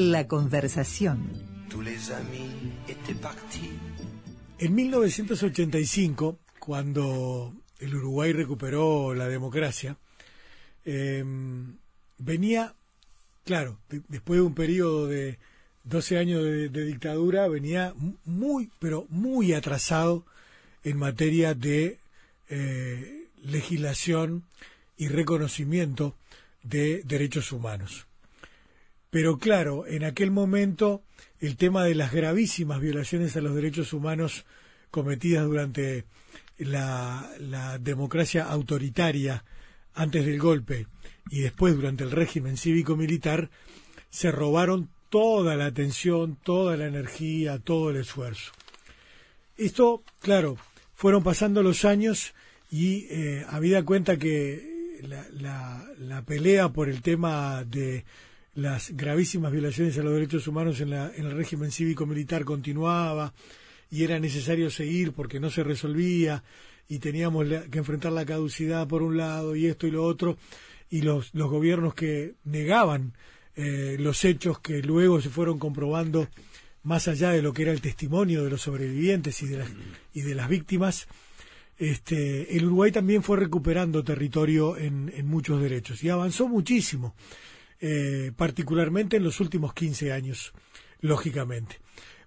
La 0.00 0.28
conversación. 0.28 1.28
En 4.60 4.74
1985, 4.76 6.38
cuando 6.60 7.52
el 7.80 7.96
Uruguay 7.96 8.32
recuperó 8.32 9.12
la 9.12 9.26
democracia, 9.26 9.96
em, 10.84 11.78
venía, 12.16 12.76
claro, 13.44 13.80
después 14.06 14.38
de 14.38 14.42
un 14.42 14.54
periodo 14.54 15.08
de 15.08 15.40
12 15.82 16.18
años 16.18 16.44
de, 16.44 16.68
dictadura, 16.68 17.48
venía 17.48 17.92
muy, 18.24 18.70
pero 18.78 19.04
muy 19.08 19.52
atrasado 19.52 20.24
en 20.84 20.96
materia 20.96 21.54
de 21.54 21.98
eh, 22.50 23.26
legislación 23.42 24.44
y 24.96 25.08
reconocimiento 25.08 26.14
de 26.62 27.02
derechos 27.02 27.50
humanos. 27.50 28.07
Pero 29.10 29.38
claro, 29.38 29.86
en 29.86 30.04
aquel 30.04 30.30
momento 30.30 31.02
el 31.40 31.56
tema 31.56 31.84
de 31.84 31.94
las 31.94 32.12
gravísimas 32.12 32.80
violaciones 32.80 33.36
a 33.36 33.40
los 33.40 33.54
derechos 33.54 33.92
humanos 33.92 34.44
cometidas 34.90 35.44
durante 35.46 36.04
la, 36.58 37.78
democracia 37.80 38.44
autoritaria 38.44 39.44
antes 39.94 40.26
del 40.26 40.38
golpe 40.38 40.86
y 41.30 41.40
después 41.40 41.74
durante 41.74 42.04
el 42.04 42.10
régimen 42.10 42.56
cívico-militar 42.56 43.50
se 44.10 44.30
robaron 44.30 44.90
toda 45.08 45.56
la 45.56 45.66
atención, 45.66 46.36
toda 46.42 46.76
la 46.76 46.86
energía, 46.86 47.58
todo 47.58 47.90
el 47.90 47.96
esfuerzo. 47.96 48.52
Esto, 49.56 50.02
claro, 50.20 50.56
fueron 50.94 51.22
pasando 51.22 51.62
los 51.62 51.84
años 51.84 52.34
y 52.70 53.06
eh, 53.10 53.44
habida 53.48 53.84
cuenta 53.84 54.18
que 54.18 54.78
la, 55.02 56.22
pelea 56.26 56.68
por 56.70 56.88
el 56.88 57.02
tema 57.02 57.64
de 57.64 58.04
las 58.58 58.90
gravísimas 58.90 59.52
violaciones 59.52 59.96
a 59.98 60.02
los 60.02 60.12
derechos 60.12 60.48
humanos 60.48 60.80
en, 60.80 60.90
la, 60.90 61.12
en 61.14 61.26
el 61.26 61.36
régimen 61.36 61.70
cívico-militar 61.70 62.44
continuaba 62.44 63.32
y 63.88 64.02
era 64.02 64.18
necesario 64.18 64.68
seguir 64.68 65.12
porque 65.12 65.38
no 65.38 65.48
se 65.48 65.62
resolvía 65.62 66.42
y 66.88 66.98
teníamos 66.98 67.46
que 67.70 67.78
enfrentar 67.78 68.10
la 68.10 68.26
caducidad 68.26 68.88
por 68.88 69.02
un 69.02 69.16
lado 69.16 69.54
y 69.54 69.66
esto 69.66 69.86
y 69.86 69.92
lo 69.92 70.02
otro 70.02 70.38
y 70.90 71.02
los, 71.02 71.32
los 71.34 71.48
gobiernos 71.48 71.94
que 71.94 72.34
negaban 72.42 73.12
eh, 73.54 73.96
los 74.00 74.24
hechos 74.24 74.58
que 74.58 74.82
luego 74.82 75.20
se 75.20 75.30
fueron 75.30 75.60
comprobando 75.60 76.28
más 76.82 77.06
allá 77.06 77.30
de 77.30 77.42
lo 77.42 77.52
que 77.52 77.62
era 77.62 77.70
el 77.70 77.80
testimonio 77.80 78.42
de 78.42 78.50
los 78.50 78.62
sobrevivientes 78.62 79.40
y 79.40 79.46
de 79.46 79.58
las, 79.58 79.70
y 80.12 80.22
de 80.22 80.34
las 80.34 80.48
víctimas, 80.48 81.06
este, 81.76 82.56
el 82.56 82.64
Uruguay 82.64 82.90
también 82.90 83.22
fue 83.22 83.36
recuperando 83.36 84.02
territorio 84.02 84.76
en, 84.76 85.12
en 85.14 85.28
muchos 85.28 85.62
derechos 85.62 86.02
y 86.02 86.08
avanzó 86.08 86.48
muchísimo, 86.48 87.14
eh, 87.80 88.32
particularmente 88.36 89.16
en 89.16 89.24
los 89.24 89.40
últimos 89.40 89.74
15 89.74 90.12
años, 90.12 90.52
lógicamente. 91.00 91.78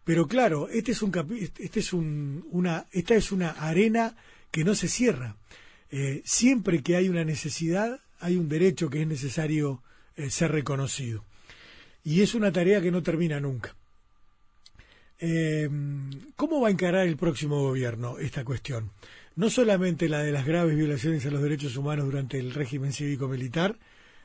Pero 0.03 0.27
claro, 0.27 0.67
este 0.69 0.91
es 0.91 1.01
un, 1.01 1.11
este 1.59 1.79
es 1.79 1.93
un, 1.93 2.45
una, 2.51 2.87
esta 2.91 3.15
es 3.15 3.31
una 3.31 3.51
arena 3.51 4.15
que 4.49 4.63
no 4.63 4.75
se 4.75 4.87
cierra. 4.87 5.37
Eh, 5.91 6.21
siempre 6.25 6.81
que 6.81 6.95
hay 6.95 7.09
una 7.09 7.23
necesidad, 7.23 7.99
hay 8.19 8.37
un 8.37 8.49
derecho 8.49 8.89
que 8.89 9.01
es 9.01 9.07
necesario 9.07 9.83
eh, 10.15 10.29
ser 10.29 10.51
reconocido. 10.51 11.25
Y 12.03 12.21
es 12.21 12.33
una 12.33 12.51
tarea 12.51 12.81
que 12.81 12.91
no 12.91 13.03
termina 13.03 13.39
nunca. 13.39 13.75
Eh, 15.19 15.69
¿Cómo 16.35 16.61
va 16.61 16.69
a 16.69 16.71
encarar 16.71 17.07
el 17.07 17.15
próximo 17.15 17.59
gobierno 17.61 18.17
esta 18.17 18.43
cuestión? 18.43 18.91
No 19.35 19.49
solamente 19.49 20.09
la 20.09 20.23
de 20.23 20.31
las 20.31 20.45
graves 20.45 20.75
violaciones 20.75 21.25
a 21.25 21.31
los 21.31 21.43
derechos 21.43 21.77
humanos 21.77 22.05
durante 22.05 22.39
el 22.39 22.53
régimen 22.53 22.91
cívico-militar, 22.91 23.77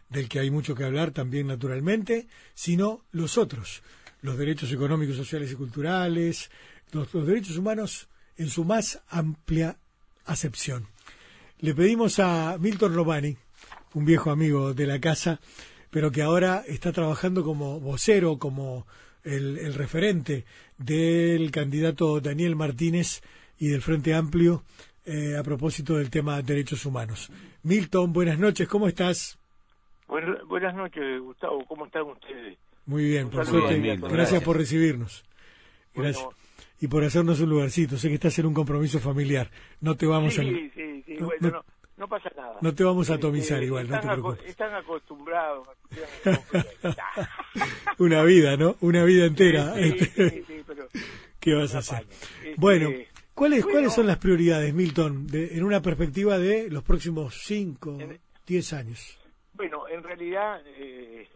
del 0.09 0.29
que 0.29 0.39
hay 0.39 0.51
mucho 0.51 0.75
que 0.75 0.85
hablar 0.85 1.11
también 1.11 1.47
naturalmente, 1.47 2.29
sino 2.55 3.05
los 3.11 3.39
otros, 3.39 3.83
los 4.21 4.39
derechos 4.39 4.73
económicos, 4.73 5.17
sociales 5.17 5.53
y 5.53 5.57
culturales, 5.57 6.51
los, 6.93 7.27
derechos 7.27 7.57
humanos 7.57 8.09
en 8.37 8.49
su 8.49 8.65
más 8.65 9.03
amplia 9.09 9.79
acepción. 10.25 10.89
Le 11.59 11.75
pedimos 11.75 12.19
a 12.19 12.57
Milton 12.59 12.95
Romani, 12.95 13.37
un 13.95 14.05
viejo 14.05 14.31
amigo 14.31 14.75
de 14.75 14.87
la 14.87 15.01
casa, 15.01 15.41
pero 15.91 16.11
que 16.11 16.23
ahora 16.23 16.65
está 16.67 16.93
trabajando 16.93 17.45
como 17.45 17.81
vocero, 17.81 18.39
como 18.39 18.87
el, 19.25 19.75
referente 19.75 20.45
del 20.79 21.51
candidato 21.51 22.21
Daniel 22.21 22.55
Martínez 22.55 23.23
y 23.59 23.69
del 23.69 23.83
Frente 23.83 24.15
Amplio 24.15 24.65
eh, 25.05 25.37
a 25.37 25.43
propósito 25.43 25.97
del 25.97 26.11
tema 26.11 26.37
de 26.37 26.43
derechos 26.43 26.85
humanos. 26.85 27.31
Milton, 27.63 28.13
buenas 28.13 28.39
noches, 28.39 28.69
¿cómo 28.69 28.87
estás? 28.87 29.39
Buenas, 30.09 30.75
noches, 30.75 31.21
Gustavo, 31.21 31.65
¿cómo 31.67 31.87
están 31.87 32.03
ustedes? 32.03 32.59
Muy 32.87 33.05
bien, 33.05 33.29
por 33.29 33.45
suerte, 33.45 33.97
gracias, 33.97 34.43
por 34.43 34.57
recibirnos. 34.57 35.25
Gracias. 35.95 36.27
y 36.81 36.89
por 36.89 37.03
hacernos 37.05 37.41
un 37.41 37.51
lugarcito. 37.51 37.97
Sé 37.97 38.09
que 38.09 38.15
estás 38.15 38.39
en 38.39 38.47
un 38.47 38.55
compromiso 38.55 39.01
familiar. 39.01 39.51
No 39.81 39.97
te 39.97 40.07
vamos 40.07 40.39
a. 40.39 40.43
Sí, 40.43 40.71
sí, 40.75 41.03
sí. 41.07 41.17
bueno, 41.17 41.65
no 41.97 42.07
pasa 42.07 42.31
nada. 42.37 42.59
No 42.61 42.75
te 42.75 42.85
vamos 42.85 43.11
a 43.11 43.15
atomizar 43.15 43.63
igual, 43.63 43.89
no 43.89 43.99
te 43.99 44.07
preocupes. 44.07 44.45
están 44.47 44.75
acostumbrados. 44.75 45.67
Una 47.99 48.23
vida, 48.23 48.57
¿no? 48.57 48.77
Una 48.83 49.05
vida 49.05 49.25
entera. 49.25 49.79
Este. 49.79 50.45
¿Qué 51.41 51.55
vas 51.55 51.75
a 51.75 51.79
hacer? 51.79 52.07
Este, 52.45 52.55
bueno, 52.59 52.91
¿cuáles, 53.35 53.65
¿cuáles 53.65 53.93
son 53.93 54.07
las 54.07 54.19
prioridades, 54.19 54.75
Milton, 54.75 55.27
de, 55.27 55.57
en 55.57 55.65
una 55.65 55.81
perspectiva 55.81 56.39
de 56.39 56.69
los 56.71 56.83
próximos 56.83 57.41
5, 57.45 57.99
10 58.47 58.73
años? 58.73 59.19
En 59.97 60.03
realidad 60.03 60.61
eh, 60.67 61.27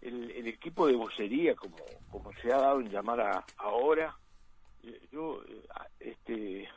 el, 0.00 0.46
equipo 0.46 0.86
de 0.86 0.94
vocería, 0.94 1.54
como, 1.56 1.76
como 2.10 2.32
se 2.34 2.52
ha 2.52 2.58
dado 2.58 2.80
en 2.80 2.88
llamar 2.88 3.44
ahora, 3.56 4.14
eh, 4.84 5.00
yo, 5.10 5.42
eh, 5.48 5.62
este, 5.98 6.68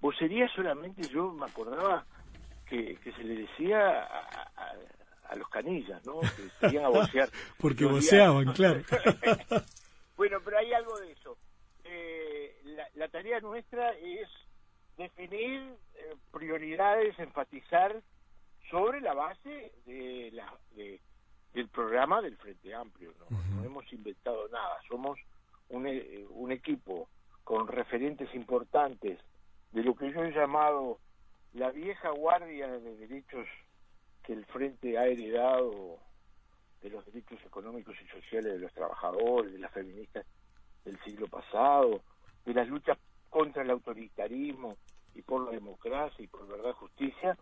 vocería 0.00 0.48
solamente 0.48 1.02
yo 1.08 1.30
me 1.32 1.46
acordaba 1.46 2.04
que, 2.66 2.98
se 3.04 3.24
le 3.24 3.42
decía 3.42 4.02
a, 4.02 5.36
los 5.36 5.48
canillas, 5.48 6.04
¿no? 6.04 6.20
Que 6.20 6.48
salían 6.60 6.86
a 6.86 6.88
vocear. 6.88 7.28
Porque 7.58 7.84
voceaban, 7.84 8.52
claro. 8.52 8.82
bueno, 10.16 10.38
pero 10.44 10.58
hay 10.58 10.72
algo 10.72 10.98
de 10.98 11.12
eso. 11.12 11.36
Eh, 11.84 12.56
la, 12.94 13.08
tarea 13.08 13.38
nuestra 13.38 13.90
es 13.92 14.28
definir 14.96 15.76
eh, 15.94 16.14
prioridades, 16.32 17.16
enfatizar 17.20 18.02
sobre 18.70 19.00
la 19.00 19.14
base 19.14 19.72
de 19.84 20.30
la, 20.32 20.52
del 21.52 21.68
programa 21.68 22.22
del 22.22 22.36
Frente 22.36 22.74
Amplio. 22.74 23.12
¿no? 23.18 23.38
no 23.54 23.64
hemos 23.64 23.92
inventado 23.92 24.48
nada, 24.48 24.78
somos 24.88 25.18
un, 25.68 25.86
eh, 25.86 26.24
un 26.30 26.52
equipo 26.52 27.08
con 27.44 27.66
referentes 27.66 28.32
importantes 28.34 29.18
de 29.72 29.82
lo 29.82 29.94
que 29.94 30.12
yo 30.12 30.22
he 30.24 30.32
llamado 30.32 30.98
la 31.52 31.70
vieja 31.70 32.10
guardia 32.10 32.68
de 32.68 32.96
derechos 32.96 33.46
que 34.22 34.32
el 34.32 34.44
Frente 34.46 34.98
ha 34.98 35.06
heredado 35.06 35.98
de 36.82 36.90
los 36.90 37.04
derechos 37.06 37.38
económicos 37.44 37.96
y 38.00 38.06
sociales 38.08 38.52
de 38.52 38.58
los 38.58 38.72
trabajadores, 38.72 39.52
de 39.52 39.58
las 39.58 39.72
feministas 39.72 40.24
del 40.84 40.98
siglo 41.02 41.26
pasado, 41.26 42.02
de 42.44 42.54
las 42.54 42.68
luchas 42.68 42.98
contra 43.28 43.62
el 43.62 43.70
autoritarismo 43.70 44.76
y 45.14 45.22
por 45.22 45.44
la 45.44 45.52
democracia 45.52 46.24
y 46.24 46.28
por 46.28 46.46
verdad 46.46 46.70
y 46.70 46.74
justicia, 46.74 47.36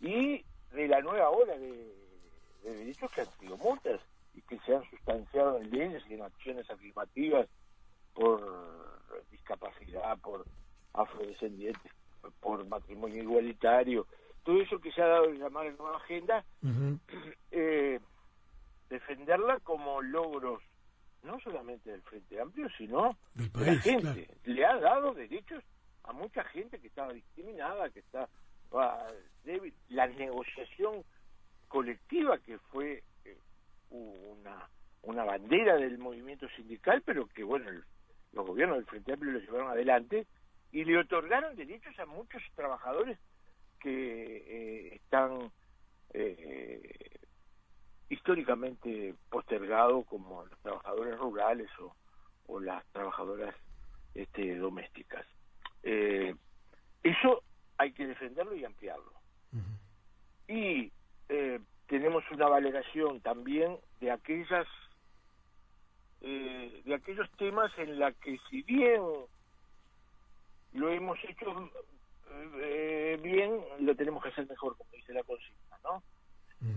y 0.00 0.44
de 0.76 0.88
la 0.88 1.00
nueva 1.00 1.30
ola 1.30 1.56
de, 1.56 1.92
derechos 2.62 3.10
que 3.12 3.22
han 3.22 3.38
sido 3.38 3.56
muchas 3.56 4.00
y 4.34 4.42
que 4.42 4.58
se 4.60 4.74
han 4.74 4.84
sustanciado 4.90 5.58
en 5.58 5.70
leyes 5.70 6.02
y 6.08 6.14
en 6.14 6.22
acciones 6.22 6.68
afirmativas 6.68 7.48
por 8.12 8.40
discapacidad, 9.30 10.18
por 10.18 10.44
afrodescendientes, 10.92 11.92
por 12.40 12.66
matrimonio 12.66 13.22
igualitario, 13.22 14.06
todo 14.42 14.60
eso 14.60 14.78
que 14.80 14.92
se 14.92 15.02
ha 15.02 15.06
dado 15.06 15.26
en 15.26 15.38
llamar 15.38 15.66
en 15.66 15.76
nueva 15.76 15.96
agenda, 15.96 16.44
eh, 17.50 18.00
defenderla 18.90 19.60
como 19.60 20.02
logros 20.02 20.62
no 21.22 21.40
solamente 21.40 21.90
del 21.90 22.02
Frente 22.02 22.40
Amplio, 22.40 22.68
sino 22.76 23.16
de 23.34 23.50
la 23.64 23.74
gente. 23.80 24.28
Le 24.44 24.64
ha 24.64 24.78
dado 24.78 25.12
derechos 25.14 25.62
a 26.04 26.12
mucha 26.12 26.44
gente 26.44 26.78
que 26.78 26.86
estaba 26.86 27.12
discriminada, 27.12 27.90
que 27.90 27.98
está 28.00 28.28
débil. 29.44 29.74
La 29.88 30.06
negociación 30.06 31.04
colectiva 31.68 32.38
que 32.38 32.58
fue 32.58 33.02
eh, 33.24 33.38
una, 33.90 34.68
una 35.02 35.24
bandera 35.24 35.76
del 35.76 35.98
movimiento 35.98 36.48
sindical, 36.56 37.02
pero 37.04 37.26
que, 37.28 37.42
bueno, 37.42 37.70
los 38.32 38.46
gobiernos 38.46 38.78
del 38.78 38.86
Frente 38.86 39.12
Amplio 39.12 39.32
lo 39.32 39.40
llevaron 39.40 39.70
adelante 39.70 40.26
y 40.72 40.84
le 40.84 40.98
otorgaron 40.98 41.56
derechos 41.56 41.98
a 41.98 42.06
muchos 42.06 42.42
trabajadores 42.54 43.18
que 43.80 44.36
eh, 44.36 44.94
están 44.96 45.50
eh, 46.12 47.16
históricamente 48.08 49.14
postergados 49.30 50.06
como 50.06 50.44
los 50.44 50.58
trabajadores 50.60 51.18
rurales 51.18 51.68
o, 51.78 52.60
las 52.60 52.84
trabajadoras 52.92 53.54
este, 54.14 54.56
domésticas. 54.56 55.26
Eh, 55.82 56.34
eso 57.02 57.42
hay 57.78 57.92
que 57.92 58.06
defenderlo 58.06 58.54
y 58.54 58.64
ampliarlo. 58.64 59.12
Y 60.48 60.92
tenemos 61.86 62.24
una 62.30 62.48
valoración 62.48 63.20
también 63.20 63.76
de 64.00 64.10
aquellas 64.10 64.66
eh, 66.22 66.82
de 66.84 66.94
aquellos 66.94 67.30
temas 67.32 67.70
en 67.78 67.98
la 67.98 68.10
que 68.12 68.38
si 68.50 68.62
bien 68.62 69.02
lo 70.72 70.90
hemos 70.90 71.18
hecho 71.24 71.70
eh, 72.60 73.18
bien, 73.22 73.60
lo 73.80 73.94
tenemos 73.94 74.22
que 74.22 74.30
hacer 74.30 74.48
mejor, 74.48 74.76
como 74.76 74.90
dice 74.92 75.12
la 75.12 75.22
consigna, 75.22 75.78
¿no? 75.84 76.02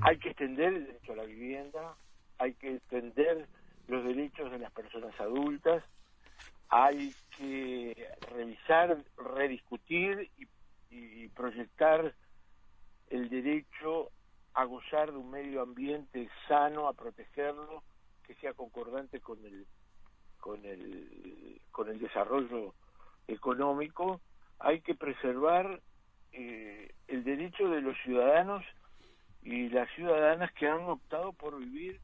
Hay 0.02 0.18
que 0.20 0.30
extender 0.30 0.74
el 0.74 0.86
derecho 0.88 1.14
a 1.14 1.16
la 1.16 1.24
vivienda, 1.24 1.96
hay 2.38 2.54
que 2.54 2.76
extender 2.76 3.48
los 3.88 4.04
derechos 4.04 4.52
de 4.52 4.60
las 4.60 4.72
personas 4.72 5.20
adultas, 5.20 5.84
hay 6.70 7.14
que 7.38 8.08
revisar, 8.30 8.98
rediscutir 9.36 10.30
y, 10.38 10.48
y 10.90 11.28
proyectar 11.30 12.14
el 13.10 13.30
derecho 13.30 14.12
a 14.54 14.66
gozar 14.66 15.12
de 15.12 15.18
un 15.18 15.30
medio 15.30 15.62
ambiente 15.62 16.30
sano, 16.48 16.88
a 16.88 16.94
protegerlo, 16.94 17.84
que 18.24 18.36
sea 18.36 18.54
concordante 18.54 19.20
con 19.20 19.44
el 19.46 19.66
con 20.40 20.66
el 20.66 21.62
con 21.72 21.90
el 21.90 22.00
desarrollo 22.00 22.74
económico, 23.28 24.22
hay 24.60 24.82
que 24.82 24.96
preservar 24.96 25.82
eh, 26.32 26.94
el 27.08 27.24
derecho 27.24 27.70
de 27.70 27.82
los 27.82 27.98
ciudadanos 28.04 28.64
y 29.42 29.70
las 29.70 29.90
ciudadanas 29.96 30.52
que 30.54 30.68
han 30.68 30.82
optado 30.82 31.34
por 31.34 31.58
vivir 31.58 32.00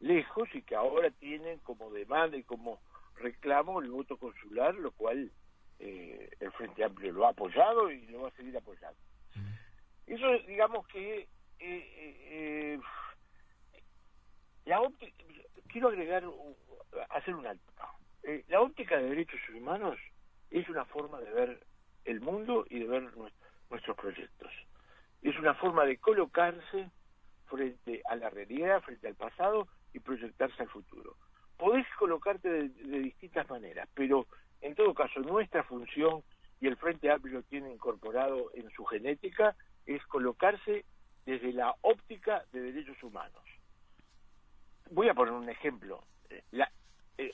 lejos 0.00 0.48
y 0.54 0.62
que 0.62 0.76
ahora 0.76 1.10
tienen 1.10 1.58
como 1.60 1.90
demanda 1.90 2.36
y 2.36 2.42
como 2.42 2.80
reclamo 3.16 3.80
el 3.80 3.90
voto 3.90 4.18
consular, 4.18 4.74
lo 4.74 4.92
cual 4.92 5.30
eh, 5.78 6.30
el 6.40 6.52
Frente 6.52 6.84
Amplio 6.84 7.12
lo 7.12 7.26
ha 7.26 7.30
apoyado 7.30 7.90
y 7.90 8.06
lo 8.06 8.22
va 8.22 8.28
a 8.28 8.32
seguir 8.32 8.56
apoyando. 8.56 8.98
Eso, 10.06 10.32
digamos 10.46 10.86
que 10.88 11.20
eh, 11.20 11.28
eh, 11.58 12.80
la 14.64 14.80
óptica, 14.80 15.24
quiero 15.68 15.88
agregar, 15.88 16.24
hacer 17.10 17.34
un 17.34 17.46
alto. 17.46 17.72
la 18.48 18.60
óptica 18.60 18.96
de 18.96 19.10
derechos 19.10 19.40
humanos 19.54 19.98
es 20.50 20.68
una 20.68 20.84
forma 20.84 21.20
de 21.20 21.30
ver 21.32 21.66
el 22.04 22.20
mundo 22.20 22.64
y 22.70 22.80
de 22.80 22.86
ver 22.86 23.02
nuestros 23.70 23.96
proyectos. 23.96 24.52
Es 25.22 25.36
una 25.38 25.54
forma 25.54 25.84
de 25.84 25.98
colocarse 25.98 26.90
frente 27.46 28.02
a 28.08 28.16
la 28.16 28.30
realidad, 28.30 28.80
frente 28.82 29.08
al 29.08 29.14
pasado 29.14 29.68
y 29.92 30.00
proyectarse 30.00 30.62
al 30.62 30.68
futuro. 30.68 31.16
Podés 31.56 31.86
colocarte 31.98 32.48
de, 32.48 32.68
distintas 33.00 33.48
maneras, 33.48 33.88
pero 33.94 34.26
en 34.66 34.74
todo 34.74 34.94
caso 34.94 35.20
nuestra 35.20 35.62
función, 35.62 36.24
y 36.60 36.66
el 36.66 36.76
Frente 36.76 37.10
Amplio 37.10 37.42
tiene 37.44 37.72
incorporado 37.72 38.50
en 38.54 38.68
su 38.70 38.84
genética, 38.84 39.54
es 39.84 40.04
colocarse 40.06 40.84
desde 41.24 41.52
la 41.52 41.74
óptica 41.82 42.44
de 42.52 42.60
derechos 42.60 43.00
humanos. 43.02 43.42
Voy 44.90 45.08
a 45.08 45.14
poner 45.14 45.34
un 45.34 45.48
ejemplo. 45.48 46.02
Eh, 46.30 46.42
la, 46.50 46.70
eh, 47.16 47.30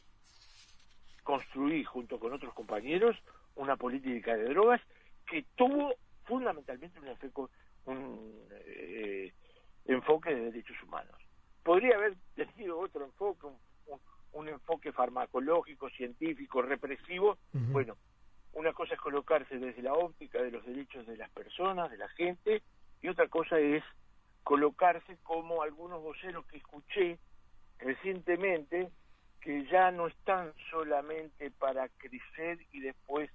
construí 1.22 1.84
junto 1.84 2.18
con 2.18 2.34
otros 2.34 2.52
compañeros 2.52 3.16
una 3.54 3.76
política 3.76 4.36
de 4.36 4.44
drogas 4.44 4.82
que 5.26 5.44
tuvo 5.56 5.94
fundamentalmente 6.24 6.98
un, 7.00 7.08
enfoque, 7.08 7.52
un 7.86 8.46
eh, 8.66 9.32
enfoque 9.86 10.34
de 10.34 10.50
derechos 10.50 10.82
humanos. 10.82 11.16
Podría 11.62 11.96
haber 11.96 12.14
tenido 12.34 12.78
otro 12.78 13.04
enfoque, 13.04 13.46
un, 13.46 13.56
enfoque 14.48 14.92
farmacológico, 14.92 15.90
científico, 15.90 16.62
represivo. 16.62 17.38
Bueno, 17.52 17.96
una 18.54 18.72
cosa 18.72 18.94
es 18.94 19.00
colocarse 19.00 19.58
desde 19.58 19.82
la 19.82 19.94
óptica 19.94 20.42
de 20.42 20.50
los 20.50 20.64
derechos 20.64 21.06
de 21.06 21.16
las 21.16 21.30
personas, 21.30 21.90
de 21.90 21.98
la 21.98 22.08
gente, 22.08 22.62
y 23.00 23.08
otra 23.08 23.28
cosa 23.28 23.58
es 23.58 23.82
colocarse 24.42 25.16
como 25.22 25.62
algunos 25.62 26.02
voceros 26.02 26.46
que 26.46 26.58
escuché 26.58 27.18
recientemente 27.78 28.90
que 29.40 29.66
ya 29.66 29.90
no 29.90 30.06
están 30.06 30.52
solamente 30.70 31.50
para 31.50 31.88
crecer 31.88 32.58
y 32.72 32.80
después 32.80 33.30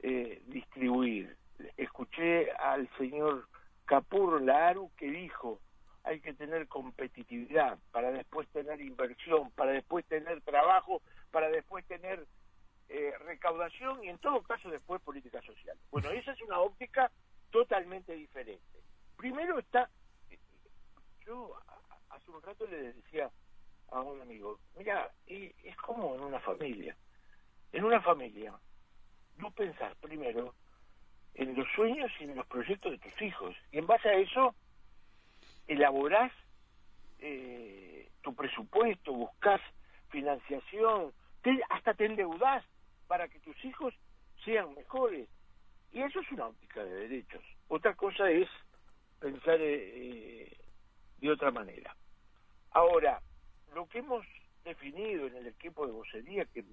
eh, 0.00 0.42
distribuir. 0.46 1.36
Escuché 1.76 2.50
al 2.52 2.88
señor 2.96 3.48
Capur 3.86 4.40
Laru 4.42 4.90
que 4.96 5.10
dijo 5.10 5.60
hay 6.06 6.20
que 6.20 6.32
tener 6.34 6.68
competitividad 6.68 7.78
para 7.90 8.12
después 8.12 8.48
tener 8.48 8.80
inversión, 8.80 9.50
para 9.50 9.72
después 9.72 10.06
tener 10.06 10.40
trabajo, 10.42 11.02
para 11.32 11.48
después 11.50 11.84
tener 11.86 12.24
eh, 12.88 13.12
recaudación 13.24 14.04
y 14.04 14.08
en 14.08 14.18
todo 14.18 14.40
caso 14.42 14.70
después 14.70 15.02
política 15.02 15.42
social. 15.42 15.76
Bueno, 15.90 16.10
esa 16.10 16.30
es 16.32 16.40
una 16.42 16.60
óptica 16.60 17.10
totalmente 17.50 18.14
diferente. 18.14 18.62
Primero 19.16 19.58
está, 19.58 19.90
yo 21.26 21.52
hace 22.10 22.30
un 22.30 22.40
rato 22.40 22.66
le 22.68 22.92
decía 22.92 23.28
a 23.88 24.00
un 24.00 24.20
amigo, 24.20 24.60
mira, 24.76 25.10
es 25.26 25.76
como 25.78 26.14
en 26.14 26.20
una 26.20 26.38
familia. 26.38 26.96
En 27.72 27.82
una 27.82 28.00
familia, 28.00 28.54
no 29.38 29.50
pensás 29.50 29.96
primero 29.96 30.54
en 31.34 31.56
los 31.56 31.66
sueños 31.74 32.12
y 32.20 32.24
en 32.24 32.36
los 32.36 32.46
proyectos 32.46 32.92
de 32.92 32.98
tus 32.98 33.22
hijos. 33.22 33.56
Y 33.72 33.78
en 33.78 33.88
base 33.88 34.08
a 34.08 34.14
eso, 34.14 34.54
elaborás 35.66 36.32
eh, 37.18 38.08
tu 38.22 38.34
presupuesto, 38.34 39.12
buscas 39.12 39.60
financiación, 40.10 41.12
hasta 41.70 41.94
te 41.94 42.06
endeudás 42.06 42.64
para 43.06 43.28
que 43.28 43.38
tus 43.40 43.64
hijos 43.64 43.94
sean 44.44 44.74
mejores. 44.74 45.28
Y 45.92 46.02
eso 46.02 46.20
es 46.20 46.30
una 46.32 46.46
óptica 46.46 46.82
de 46.84 47.08
derechos. 47.08 47.42
Otra 47.68 47.94
cosa 47.94 48.30
es 48.30 48.48
pensar 49.20 49.58
eh, 49.60 50.56
de 51.18 51.30
otra 51.30 51.50
manera. 51.50 51.96
Ahora, 52.72 53.20
lo 53.74 53.86
que 53.86 53.98
hemos 53.98 54.26
definido 54.64 55.26
en 55.26 55.36
el 55.36 55.46
equipo 55.46 55.86
de 55.86 55.92
vocería, 55.92 56.44
que 56.46 56.64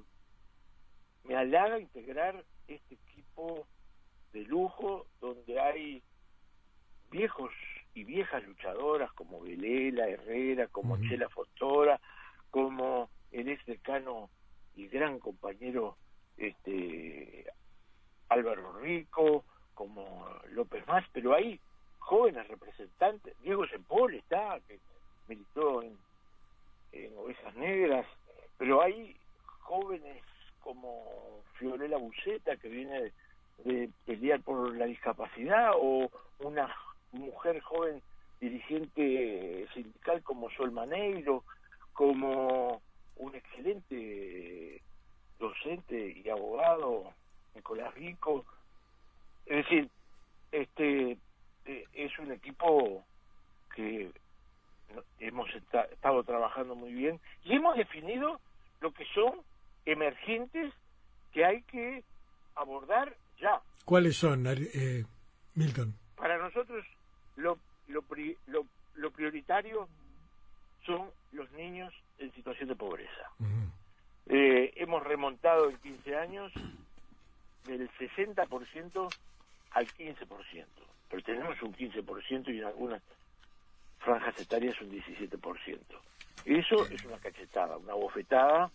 me 1.23 1.35
halaga 1.35 1.79
integrar 1.79 2.43
este 2.67 2.95
equipo 2.95 3.67
de 4.33 4.41
lujo 4.41 5.05
donde 5.21 5.59
hay 5.59 6.03
viejos 7.11 7.51
y 7.93 8.03
viejas 8.03 8.43
luchadoras 8.43 9.11
como 9.13 9.41
Velela, 9.41 10.07
Herrera, 10.07 10.67
como 10.67 10.97
Chela 11.01 11.29
Fotora, 11.29 11.99
como 12.49 13.09
el 13.31 13.49
ex 13.49 13.65
decano 13.65 14.29
y 14.75 14.87
gran 14.87 15.19
compañero 15.19 15.97
este 16.37 17.45
Álvaro 18.29 18.73
Rico, 18.79 19.43
como 19.73 20.27
López 20.51 20.85
Más, 20.87 21.05
pero 21.13 21.33
hay 21.33 21.59
jóvenes 21.99 22.47
representantes, 22.47 23.35
Diego 23.41 23.67
Sempol 23.67 24.15
está, 24.15 24.59
que 24.67 24.79
militó 25.27 25.81
en, 25.81 25.97
en 26.91 27.17
Ovejas 27.17 27.55
Negras, 27.55 28.05
pero 28.57 28.81
hay 28.81 29.15
jóvenes 29.61 30.23
como 30.61 31.41
Fiorella 31.57 31.97
Buceta, 31.97 32.55
que 32.57 32.69
viene 32.69 33.11
de, 33.63 33.89
pelear 34.05 34.41
por 34.41 34.75
la 34.75 34.85
discapacidad, 34.85 35.71
o 35.75 36.09
una 36.39 36.73
mujer 37.13 37.59
joven 37.61 38.01
dirigente 38.39 39.67
sindical 39.73 40.21
como 40.23 40.49
Sol 40.51 40.71
Maneiro, 40.71 41.43
como 41.93 42.81
un 43.17 43.35
excelente 43.35 44.81
docente 45.39 46.21
y 46.23 46.29
abogado, 46.29 47.13
Nicolás 47.55 47.93
Rico. 47.95 48.45
Es 49.45 49.57
decir, 49.65 49.89
este 50.51 51.17
eh, 51.65 51.85
es 51.93 52.19
un 52.19 52.31
equipo 52.31 53.05
que 53.75 54.11
hemos 55.19 55.49
estado 55.55 56.23
trabajando 56.23 56.75
muy 56.75 56.93
bien 56.93 57.19
y 57.43 57.55
hemos 57.55 57.75
definido 57.77 58.39
lo 58.81 58.91
que 58.91 59.05
son 59.13 59.41
emergentes 59.85 60.73
que 61.31 61.45
hay 61.45 61.61
que 61.63 62.03
abordar 62.55 63.15
ya. 63.39 63.61
¿Cuáles 63.85 64.17
son, 64.17 64.45
eh, 64.47 65.03
Milton? 65.55 65.95
Para 66.15 66.37
nosotros 66.37 66.85
lo, 67.35 67.57
lo, 67.87 68.03
lo, 68.95 69.11
prioritario 69.11 69.87
son 70.85 71.09
los 71.31 71.51
niños 71.51 71.93
en 72.19 72.33
situación 72.33 72.69
de 72.69 72.75
pobreza. 72.75 73.29
Eh, 74.27 74.73
hemos 74.75 75.03
remontado 75.03 75.69
en 75.69 75.77
15 75.77 76.15
años 76.15 76.51
del 77.65 77.89
60% 77.91 79.15
al 79.71 79.87
15%, 79.87 80.65
pero 81.09 81.23
tenemos 81.23 81.61
un 81.61 81.73
15% 81.73 82.53
y 82.53 82.59
en 82.59 82.65
algunas 82.65 83.01
franjas 83.99 84.39
etarias 84.39 84.79
un 84.81 84.91
17%. 84.91 85.79
Eso 86.45 86.85
es 86.87 87.05
una 87.05 87.17
cachetada, 87.17 87.77
una 87.77 87.93
bofetada 87.93 88.69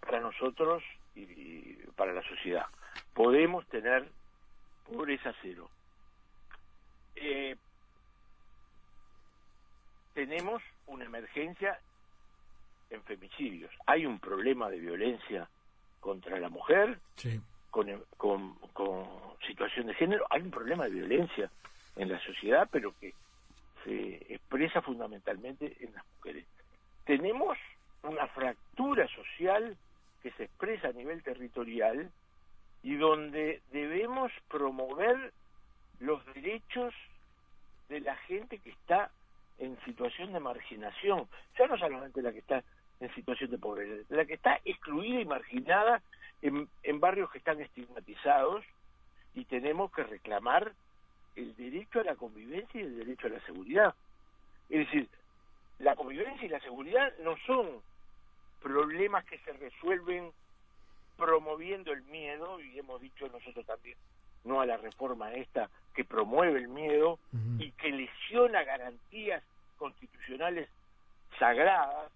para 0.00 0.20
nosotros 0.20 0.82
y, 1.14 1.74
para 1.96 2.12
la 2.12 2.22
sociedad. 2.22 2.66
Podemos 3.14 3.66
tener 3.68 4.06
pobreza 4.86 5.34
cero. 5.42 5.70
Eh, 7.16 7.56
tenemos 10.14 10.62
una 10.86 11.04
emergencia 11.04 11.78
en 12.90 13.02
femicidios. 13.02 13.70
Hay 13.86 14.06
un 14.06 14.18
problema 14.18 14.70
de 14.70 14.78
violencia 14.78 15.48
contra 16.00 16.38
la 16.38 16.48
mujer, 16.48 16.98
con, 17.70 18.04
con, 18.16 18.54
con 18.72 19.06
situación 19.46 19.88
de 19.88 19.94
género. 19.94 20.24
Hay 20.30 20.42
un 20.42 20.50
problema 20.50 20.84
de 20.84 20.90
violencia 20.90 21.50
en 21.96 22.10
la 22.10 22.20
sociedad, 22.20 22.68
pero 22.70 22.94
que 22.98 23.12
se 23.84 24.34
expresa 24.34 24.82
fundamentalmente 24.82 25.76
en 25.80 25.94
las 25.94 26.04
mujeres. 26.16 26.46
Tenemos 27.04 27.58
una 28.02 28.26
fractura 28.28 29.08
social 29.08 29.76
que 30.22 30.30
se 30.32 30.44
expresa 30.44 30.88
a 30.88 30.92
nivel 30.92 31.22
territorial 31.22 32.10
y 32.82 32.96
donde 32.96 33.62
debemos 33.72 34.32
promover 34.48 35.32
los 36.00 36.24
derechos 36.34 36.94
de 37.88 38.00
la 38.00 38.16
gente 38.16 38.58
que 38.58 38.70
está 38.70 39.10
en 39.58 39.78
situación 39.84 40.32
de 40.32 40.40
marginación, 40.40 41.28
ya 41.58 41.66
no 41.66 41.78
solamente 41.78 42.22
la 42.22 42.32
que 42.32 42.40
está 42.40 42.62
en 43.00 43.14
situación 43.14 43.50
de 43.50 43.58
pobreza, 43.58 44.14
la 44.14 44.24
que 44.24 44.34
está 44.34 44.60
excluida 44.64 45.20
y 45.20 45.24
marginada 45.24 46.02
en, 46.42 46.68
en 46.82 47.00
barrios 47.00 47.30
que 47.30 47.38
están 47.38 47.60
estigmatizados 47.60 48.64
y 49.34 49.44
tenemos 49.44 49.92
que 49.92 50.02
reclamar 50.02 50.72
el 51.36 51.54
derecho 51.56 52.00
a 52.00 52.04
la 52.04 52.16
convivencia 52.16 52.80
y 52.80 52.84
el 52.84 52.98
derecho 52.98 53.26
a 53.26 53.30
la 53.30 53.40
seguridad. 53.40 53.94
Es 54.68 54.86
decir, 54.86 55.08
la 55.78 55.94
convivencia 55.94 56.46
y 56.46 56.48
la 56.48 56.60
seguridad 56.60 57.12
no 57.22 57.36
son 57.46 57.82
problemas 58.62 59.24
que 59.26 59.38
se 59.38 59.52
resuelven 59.52 60.32
promoviendo 61.16 61.92
el 61.92 62.02
miedo, 62.04 62.60
y 62.60 62.78
hemos 62.78 63.00
dicho 63.00 63.28
nosotros 63.28 63.64
también, 63.66 63.96
no 64.46 64.60
a 64.60 64.66
la 64.66 64.76
reforma 64.76 65.32
esta 65.34 65.68
que 65.94 66.04
promueve 66.04 66.60
el 66.60 66.68
miedo 66.68 67.18
y 67.58 67.70
que 67.72 67.90
lesiona 67.90 68.62
garantías 68.64 69.42
constitucionales 69.78 70.68
sagradas 71.38 72.10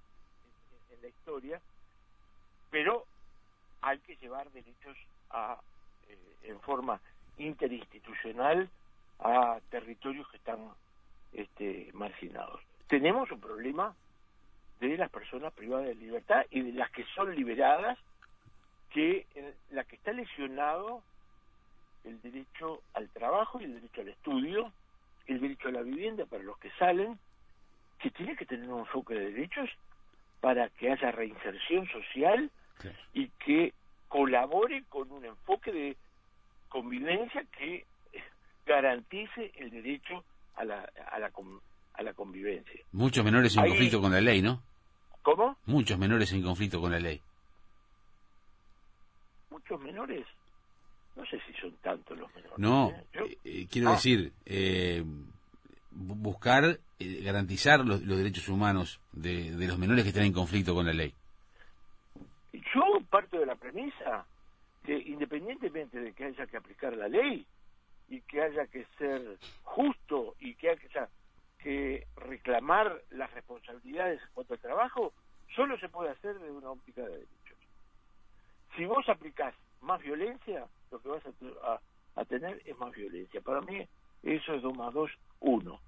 en, 0.91 1.03
la 1.03 1.09
historia, 1.09 1.61
pero 2.71 3.07
hay 3.81 3.99
que 4.01 4.17
llevar 4.17 4.51
derechos 4.51 4.97
a, 5.31 5.59
eh, 6.09 6.19
en 6.45 6.61
forma 6.61 7.01
interinstitucional 7.39 8.69
a 9.19 9.61
territorios 9.71 10.29
que 10.29 10.37
están 10.37 10.59
este, 11.33 11.91
marginados. 11.95 12.61
Tenemos 12.87 13.31
un 13.31 13.41
problema 13.41 13.95
de 14.81 14.97
las 14.97 15.11
personas 15.11 15.53
privadas 15.53 15.87
de 15.87 15.95
libertad 15.95 16.45
y 16.51 16.61
de 16.63 16.73
las 16.73 16.91
que 16.91 17.05
son 17.15 17.35
liberadas, 17.35 17.99
que 18.91 19.27
la 19.71 19.85
que 19.85 19.97
está 19.97 20.13
lesionado 20.13 21.03
el 22.05 22.21
derecho 22.23 22.83
al 22.95 23.09
trabajo 23.11 23.61
y 23.61 23.65
el 23.65 23.75
derecho 23.75 24.01
al 24.01 24.09
estudio, 24.09 24.73
el 25.27 25.41
derecho 25.41 25.69
a 25.69 25.73
la 25.73 25.83
vivienda 25.83 26.27
para 26.27 26.43
los 26.43 26.59
que 26.59 26.71
salen, 26.79 27.19
que 27.99 28.11
tiene 28.11 28.37
que 28.37 28.47
tener 28.47 28.69
un 28.69 28.81
enfoque 28.81 29.15
de 29.15 29.31
derechos 29.33 29.69
para 30.41 30.69
que 30.71 30.91
haya 30.91 31.11
reinserción 31.11 31.87
social 31.89 32.51
y 33.13 33.29
que 33.45 33.75
colabore 34.09 34.85
con 34.89 35.13
un 35.13 35.25
enfoque 35.25 35.71
de 35.71 35.97
convivencia 36.69 37.45
que 37.59 37.85
garantice 38.65 39.53
el 39.57 39.71
derecho 39.71 40.25
a 40.57 40.65
la, 40.65 40.89
a 41.13 41.19
la, 41.19 41.31
a 41.95 42.03
la 42.03 42.13
convivencia. 42.15 42.81
Muchos 42.93 43.25
menores 43.25 43.57
en 43.57 43.67
conflicto 43.67 44.01
con 44.01 44.13
la 44.13 44.21
ley, 44.21 44.41
¿no? 44.41 44.63
¿Cómo? 45.23 45.57
Muchos 45.67 45.99
menores 45.99 46.33
en 46.33 46.43
conflicto 46.43 46.81
con 46.81 46.93
la 46.93 46.99
ley. 46.99 47.21
Muchos 49.51 49.81
menores. 49.81 50.27
No 51.21 51.27
sé 51.27 51.39
si 51.47 51.53
son 51.61 51.73
tantos 51.83 52.19
los 52.19 52.35
menores. 52.35 52.59
No, 52.59 52.91
¿eh? 52.91 53.05
Eh, 53.13 53.39
eh, 53.45 53.67
quiero 53.71 53.91
ah. 53.91 53.93
decir, 53.93 54.33
buscar 55.91 56.79
garantizar 56.99 57.81
los, 57.85 58.07
derechos 58.07 58.49
humanos 58.49 59.01
de, 59.13 59.51
de 59.53 59.69
los 59.69 59.79
menores 59.79 60.03
que 60.05 60.09
están 60.09 60.25
en 60.25 60.33
conflicto 60.33 60.75
con 60.75 60.87
la 60.87 60.95
ley. 60.95 61.13
Yo 62.53 63.01
parto 63.11 63.39
de 63.39 63.47
la 63.47 63.55
premisa 63.55 64.25
que 64.85 64.97
independientemente 64.97 66.01
de 66.01 66.13
que 66.13 66.25
haya 66.25 66.47
que 66.47 66.57
aplicar 66.57 66.97
la 66.97 67.09
ley 67.09 67.47
y 68.09 68.21
que 68.23 68.43
haya 68.43 68.67
que 68.67 68.87
ser 68.99 69.37
justo 69.63 70.35
y 70.41 70.55
que 70.55 70.71
haya 70.71 71.09
que 71.59 72.07
reclamar 72.17 73.03
las 73.11 73.31
responsabilidades 73.35 74.21
en 74.23 74.29
cuanto 74.33 74.55
al 74.55 74.61
trabajo, 74.61 75.13
solo 75.55 75.79
se 75.79 75.91
puede 75.91 76.11
hacer 76.11 76.35
desde 76.39 76.53
una 76.53 76.71
óptica 76.71 77.03
de 77.03 77.11
derechos. 77.11 77.59
Si 78.77 78.85
vos 78.87 79.07
aplicás 79.09 79.55
más 79.83 80.01
violencia, 80.01 80.67
lo 80.91 81.01
que 81.01 81.09
vas 81.09 81.23
a, 82.17 82.25
tener 82.25 82.61
es 82.65 82.79
más 82.79 82.93
violencia. 82.93 83.41
Para 83.41 83.61
mí 83.63 83.87
eso 84.23 84.55
es 84.55 84.63
2 84.63 84.77
más 84.77 84.93
2, 84.93 85.11
1. 85.41 85.81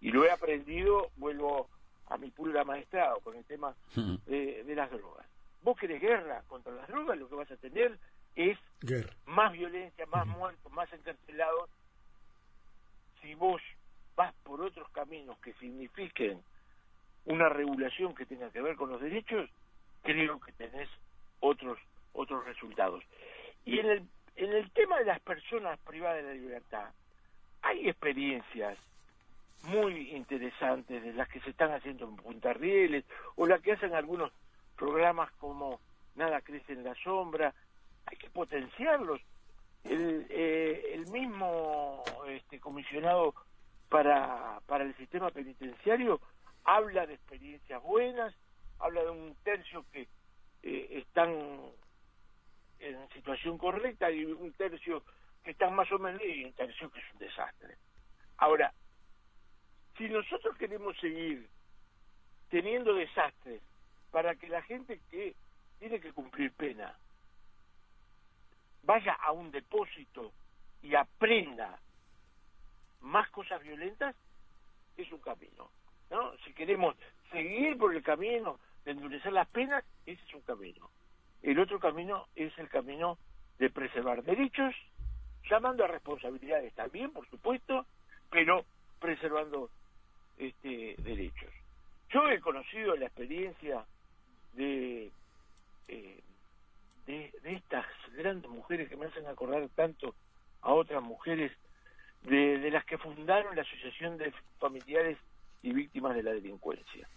Y 0.00 0.10
lo 0.10 0.24
he 0.24 0.30
aprendido, 0.30 1.10
vuelvo 1.16 1.68
a 2.08 2.16
mi 2.18 2.30
pulga 2.30 2.64
maestrado 2.64 3.20
con 3.20 3.36
el 3.36 3.44
tema 3.44 3.74
de, 3.94 4.64
de 4.64 4.74
las 4.74 4.90
drogas. 4.90 5.26
Vos 5.62 5.78
querés 5.78 6.00
guerra 6.00 6.42
contra 6.48 6.72
las 6.72 6.88
drogas, 6.88 7.18
lo 7.18 7.28
que 7.28 7.34
vas 7.34 7.50
a 7.50 7.56
tener 7.56 7.98
es 8.34 8.58
más 9.26 9.52
violencia, 9.52 10.06
más 10.06 10.26
muertos, 10.26 10.72
más 10.72 10.92
encarcelados. 10.92 11.70
Si 13.22 13.34
vos 13.34 13.60
vas 14.14 14.34
por 14.44 14.60
otros 14.60 14.88
caminos 14.90 15.38
que 15.38 15.52
signifiquen 15.54 16.42
una 17.24 17.48
regulación 17.48 18.14
que 18.14 18.26
tenga 18.26 18.50
que 18.50 18.62
ver 18.62 18.76
con 18.76 18.90
los 18.90 19.00
derechos, 19.00 19.48
creo 20.02 20.40
que 20.40 20.52
tenés 20.52 20.88
otros 21.40 21.78
otros 22.16 22.44
resultados. 22.44 23.04
Y 23.64 23.78
en 23.78 23.86
el 23.86 24.08
en 24.36 24.52
el 24.52 24.70
tema 24.70 24.98
de 24.98 25.06
las 25.06 25.20
personas 25.20 25.78
privadas 25.80 26.18
de 26.18 26.22
la 26.22 26.34
libertad, 26.34 26.90
hay 27.62 27.88
experiencias 27.88 28.78
muy 29.64 30.10
interesantes 30.10 31.02
de 31.02 31.12
las 31.12 31.28
que 31.28 31.40
se 31.40 31.50
están 31.50 31.72
haciendo 31.72 32.08
en 32.08 32.16
Punta 32.16 32.52
Rieles 32.52 33.04
o 33.34 33.46
las 33.46 33.60
que 33.60 33.72
hacen 33.72 33.94
algunos 33.94 34.32
programas 34.76 35.32
como 35.32 35.80
Nada 36.14 36.40
crece 36.40 36.72
en 36.72 36.82
la 36.82 36.94
sombra, 36.94 37.52
hay 38.06 38.16
que 38.16 38.30
potenciarlos. 38.30 39.20
El, 39.84 40.26
eh, 40.30 40.94
el 40.94 41.06
mismo 41.08 42.02
este, 42.26 42.58
comisionado 42.58 43.34
para, 43.90 44.60
para 44.66 44.84
el 44.84 44.96
sistema 44.96 45.30
penitenciario 45.30 46.20
habla 46.64 47.06
de 47.06 47.14
experiencias 47.14 47.82
buenas, 47.82 48.34
habla 48.78 49.02
de 49.02 49.10
un 49.10 49.36
tercio 49.44 49.84
que 49.92 50.08
eh, 50.62 50.88
están 50.92 51.36
en 52.80 53.08
situación 53.10 53.58
correcta 53.58 54.10
y 54.10 54.24
un 54.24 54.52
tercio 54.52 55.02
que 55.42 55.52
están 55.52 55.74
más 55.74 55.90
o 55.92 55.98
menos 55.98 56.20
y 56.22 56.44
un 56.44 56.52
tercio 56.52 56.90
que 56.90 56.98
es 56.98 57.12
un 57.12 57.18
desastre. 57.18 57.76
Ahora, 58.38 58.72
si 59.96 60.08
nosotros 60.08 60.56
queremos 60.56 60.96
seguir 60.98 61.48
teniendo 62.50 62.94
desastres 62.94 63.62
para 64.10 64.34
que 64.34 64.48
la 64.48 64.62
gente 64.62 65.00
que 65.10 65.34
tiene 65.78 66.00
que 66.00 66.12
cumplir 66.12 66.52
pena 66.52 66.94
vaya 68.82 69.12
a 69.14 69.32
un 69.32 69.50
depósito 69.50 70.32
y 70.82 70.94
aprenda 70.94 71.78
más 73.00 73.28
cosas 73.30 73.62
violentas, 73.62 74.14
es 74.96 75.10
un 75.12 75.20
camino. 75.20 75.70
¿no? 76.10 76.36
Si 76.38 76.52
queremos 76.52 76.96
seguir 77.30 77.76
por 77.76 77.94
el 77.94 78.02
camino 78.02 78.58
de 78.84 78.92
endurecer 78.92 79.32
las 79.32 79.48
penas, 79.48 79.84
ese 80.06 80.22
es 80.22 80.34
un 80.34 80.42
camino. 80.42 80.90
El 81.46 81.60
otro 81.60 81.78
camino 81.78 82.26
es 82.34 82.52
el 82.58 82.68
camino 82.68 83.18
de 83.60 83.70
preservar 83.70 84.24
derechos, 84.24 84.74
llamando 85.48 85.84
a 85.84 85.86
responsabilidades 85.86 86.74
también, 86.74 87.12
por 87.12 87.24
supuesto, 87.30 87.86
pero 88.28 88.64
preservando 88.98 89.70
este 90.38 90.96
derechos. 90.98 91.52
Yo 92.10 92.28
he 92.28 92.40
conocido 92.40 92.96
la 92.96 93.06
experiencia 93.06 93.84
de 94.54 95.12
eh, 95.86 96.20
de, 97.06 97.32
estas 97.44 97.86
grandes 98.16 98.50
mujeres 98.50 98.88
que 98.88 98.96
me 98.96 99.06
hacen 99.06 99.28
acordar 99.28 99.68
tanto 99.76 100.16
a 100.62 100.72
otras 100.72 101.00
mujeres 101.00 101.52
de, 102.24 102.58
de 102.58 102.70
las 102.72 102.84
que 102.86 102.98
fundaron 102.98 103.54
la 103.54 103.62
Asociación 103.62 104.18
de 104.18 104.32
Familiares 104.58 105.16
y 105.62 105.72
Víctimas 105.72 106.16
de 106.16 106.24
la 106.24 106.32
Delincuencia, 106.32 107.08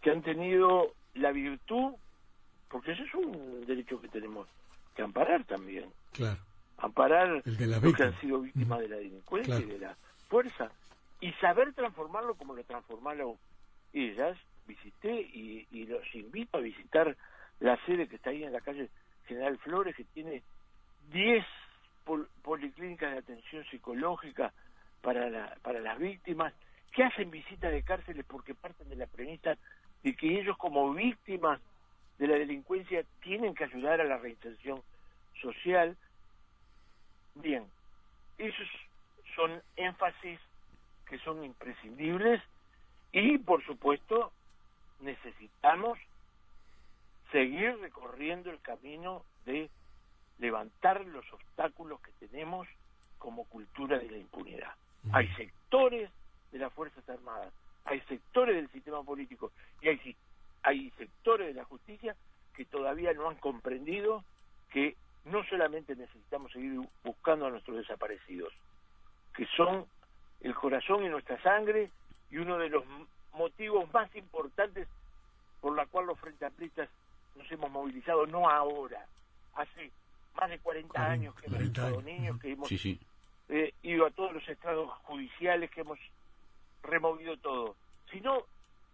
que 0.00 0.10
han 0.10 0.22
tenido 0.22 0.94
la 1.12 1.30
virtud, 1.30 1.92
porque 2.70 2.92
eso 2.92 3.02
es 3.02 3.14
un 3.14 3.66
derecho 3.66 4.00
que 4.00 4.08
tenemos 4.08 4.48
que 4.94 5.02
amparar 5.02 5.44
también. 5.44 5.90
Claro. 6.12 6.38
Amparar 6.78 7.28
los 7.28 7.94
que 7.94 8.02
han 8.02 8.18
sido 8.20 8.40
víctimas 8.40 8.78
de 8.78 8.88
la 8.88 8.96
delincuencia 8.96 9.58
y 9.58 9.64
de 9.64 9.78
la 9.78 9.96
fuerza, 10.28 10.70
y 11.20 11.32
saber 11.34 11.74
transformarlo 11.74 12.34
como 12.36 12.54
lo 12.54 12.64
transformaron 12.64 13.34
ellas. 13.92 14.38
Visité 14.66 15.20
y, 15.20 15.66
y 15.72 15.84
los 15.86 16.14
invito 16.14 16.58
a 16.58 16.60
visitar 16.60 17.16
la 17.58 17.76
sede 17.86 18.06
que 18.06 18.16
está 18.16 18.30
ahí 18.30 18.44
en 18.44 18.52
la 18.52 18.60
calle 18.60 18.88
General 19.26 19.58
Flores, 19.58 19.96
que 19.96 20.04
tiene 20.04 20.42
10 21.10 21.44
policlínicas 22.42 23.12
de 23.12 23.18
atención 23.18 23.64
psicológica 23.64 24.52
para, 25.02 25.28
la, 25.28 25.56
para 25.62 25.80
las 25.80 25.98
víctimas, 25.98 26.54
que 26.92 27.02
hacen 27.02 27.30
visitas 27.30 27.72
de 27.72 27.82
cárceles 27.82 28.24
porque 28.26 28.54
parten 28.54 28.88
de 28.88 28.96
la 28.96 29.06
premisa 29.06 29.56
de 30.04 30.14
que 30.14 30.40
ellos 30.40 30.56
como 30.56 30.92
víctimas 30.94 31.60
de 32.20 32.26
la 32.26 32.34
delincuencia 32.34 33.02
tienen 33.22 33.54
que 33.54 33.64
ayudar 33.64 34.02
a 34.02 34.04
la 34.04 34.18
reinserción 34.18 34.82
social. 35.40 35.96
Bien, 37.34 37.64
esos 38.36 38.68
son 39.34 39.62
énfasis 39.76 40.38
que 41.06 41.18
son 41.20 41.42
imprescindibles 41.42 42.42
y 43.10 43.38
por 43.38 43.64
supuesto 43.64 44.32
necesitamos 45.00 45.98
seguir 47.32 47.78
recorriendo 47.78 48.50
el 48.50 48.60
camino 48.60 49.24
de 49.46 49.70
levantar 50.38 51.06
los 51.06 51.24
obstáculos 51.32 52.02
que 52.02 52.26
tenemos 52.26 52.68
como 53.18 53.44
cultura 53.44 53.98
de 53.98 54.10
la 54.10 54.18
impunidad. 54.18 54.74
Hay 55.12 55.26
sectores 55.36 56.10
de 56.52 56.58
las 56.58 56.72
Fuerzas 56.74 57.08
Armadas, 57.08 57.54
hay 57.86 58.02
sectores 58.02 58.56
del 58.56 58.70
sistema 58.72 59.02
político 59.02 59.52
y 59.80 59.88
hay 59.88 59.98
hay 60.62 60.90
sectores 60.98 61.48
de 61.48 61.54
la 61.54 61.64
justicia 61.64 62.16
que 62.54 62.64
todavía 62.64 63.12
no 63.14 63.28
han 63.28 63.36
comprendido 63.36 64.24
que 64.70 64.96
no 65.24 65.44
solamente 65.44 65.96
necesitamos 65.96 66.52
seguir 66.52 66.80
buscando 67.04 67.46
a 67.46 67.50
nuestros 67.50 67.76
desaparecidos, 67.76 68.52
que 69.34 69.46
son 69.56 69.86
el 70.40 70.54
corazón 70.54 71.04
y 71.04 71.08
nuestra 71.08 71.40
sangre 71.42 71.90
y 72.30 72.38
uno 72.38 72.58
de 72.58 72.68
los 72.68 72.84
motivos 73.34 73.92
más 73.92 74.14
importantes 74.16 74.88
por 75.60 75.76
la 75.76 75.86
cual 75.86 76.06
los 76.06 76.18
Frente 76.18 76.46
Amplistas 76.46 76.88
nos 77.36 77.50
hemos 77.52 77.70
movilizado, 77.70 78.26
no 78.26 78.48
ahora, 78.48 79.06
hace 79.54 79.90
más 80.34 80.50
de 80.50 80.58
40, 80.58 81.10
años 81.10 81.34
que 81.34 81.46
hemos 81.46 81.60
estado 81.60 82.02
niños, 82.02 82.38
que 82.40 82.52
hemos 82.52 82.70
eh, 82.72 83.74
ido 83.82 84.06
a 84.06 84.10
todos 84.10 84.32
los 84.32 84.48
estados 84.48 84.90
judiciales, 85.02 85.70
que 85.70 85.82
hemos 85.82 85.98
removido 86.82 87.36
todo, 87.38 87.76
sino 88.10 88.44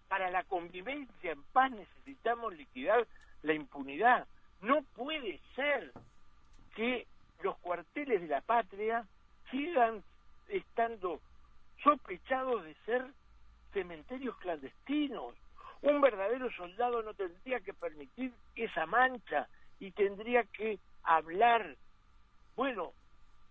para 0.09 0.31
la 0.31 0.45
convivencia 0.45 1.33
en 1.33 1.43
paz 1.53 1.71
necesitamos 1.71 2.55
liquidar 2.57 3.07
la 3.43 3.55
impunidad. 3.55 4.27
No 4.61 4.83
puede 4.95 5.41
ser 5.55 5.93
que 6.75 7.07
los 7.43 7.57
cuarteles 7.59 8.21
de 8.23 8.29
la 8.29 8.41
patria 8.41 9.07
sigan 9.51 10.03
estando 10.49 11.21
sospechados 11.83 12.65
de 12.65 12.75
ser 12.87 13.05
cementerios 13.73 14.37
clandestinos. 14.39 15.35
Un 15.83 16.01
verdadero 16.01 16.51
soldado 16.53 17.03
no 17.03 17.15
tendría 17.15 17.61
que 17.61 17.75
permitir 17.75 18.33
esa 18.55 18.87
mancha 18.87 19.49
y 19.79 19.91
tendría 19.91 20.45
que 20.45 20.79
hablar. 21.03 21.77
Bueno, 22.57 22.93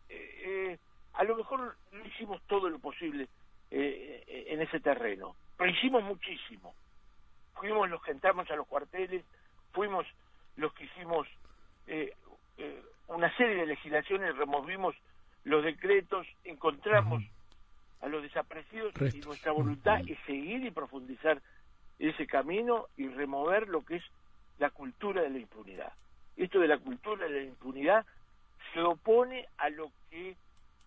eh, 0.09 0.41
eh, 0.45 0.79
a 1.13 1.23
lo 1.23 1.35
mejor 1.35 1.77
no 1.91 2.05
hicimos 2.05 2.41
todo 2.47 2.69
lo 2.69 2.79
posible 2.79 3.27
eh, 3.71 4.45
en 4.47 4.61
ese 4.61 4.79
terreno, 4.79 5.35
pero 5.57 5.69
hicimos 5.69 6.03
muchísimo. 6.03 6.73
Fuimos 7.55 7.89
los 7.89 8.01
que 8.03 8.11
entramos 8.11 8.49
a 8.51 8.55
los 8.55 8.67
cuarteles, 8.67 9.23
fuimos 9.71 10.05
los 10.57 10.73
que 10.73 10.85
hicimos 10.85 11.27
una 13.07 13.35
serie 13.37 13.55
de 13.55 13.65
legislaciones, 13.67 14.35
removimos 14.35 14.95
los 15.43 15.63
decretos, 15.63 16.27
encontramos 16.43 17.23
a 18.01 18.07
los 18.07 18.23
desaparecidos 18.23 18.93
y 19.13 19.19
nuestra 19.19 19.51
voluntad 19.51 20.01
es 20.07 20.17
seguir 20.25 20.65
y 20.65 20.71
profundizar 20.71 21.41
ese 21.99 22.27
camino 22.27 22.87
y 22.97 23.07
remover 23.07 23.67
lo 23.69 23.85
que 23.85 23.97
es 23.97 24.03
la 24.57 24.69
cultura 24.69 25.21
de 25.21 25.29
la 25.29 25.39
impunidad. 25.39 25.93
Esto 26.35 26.59
de 26.59 26.67
la 26.67 26.77
cultura 26.77 27.27
de 27.27 27.41
la 27.41 27.43
impunidad 27.43 28.05
se 28.73 28.81
opone 28.81 29.47
a 29.57 29.69
lo 29.69 29.91
que 30.09 30.35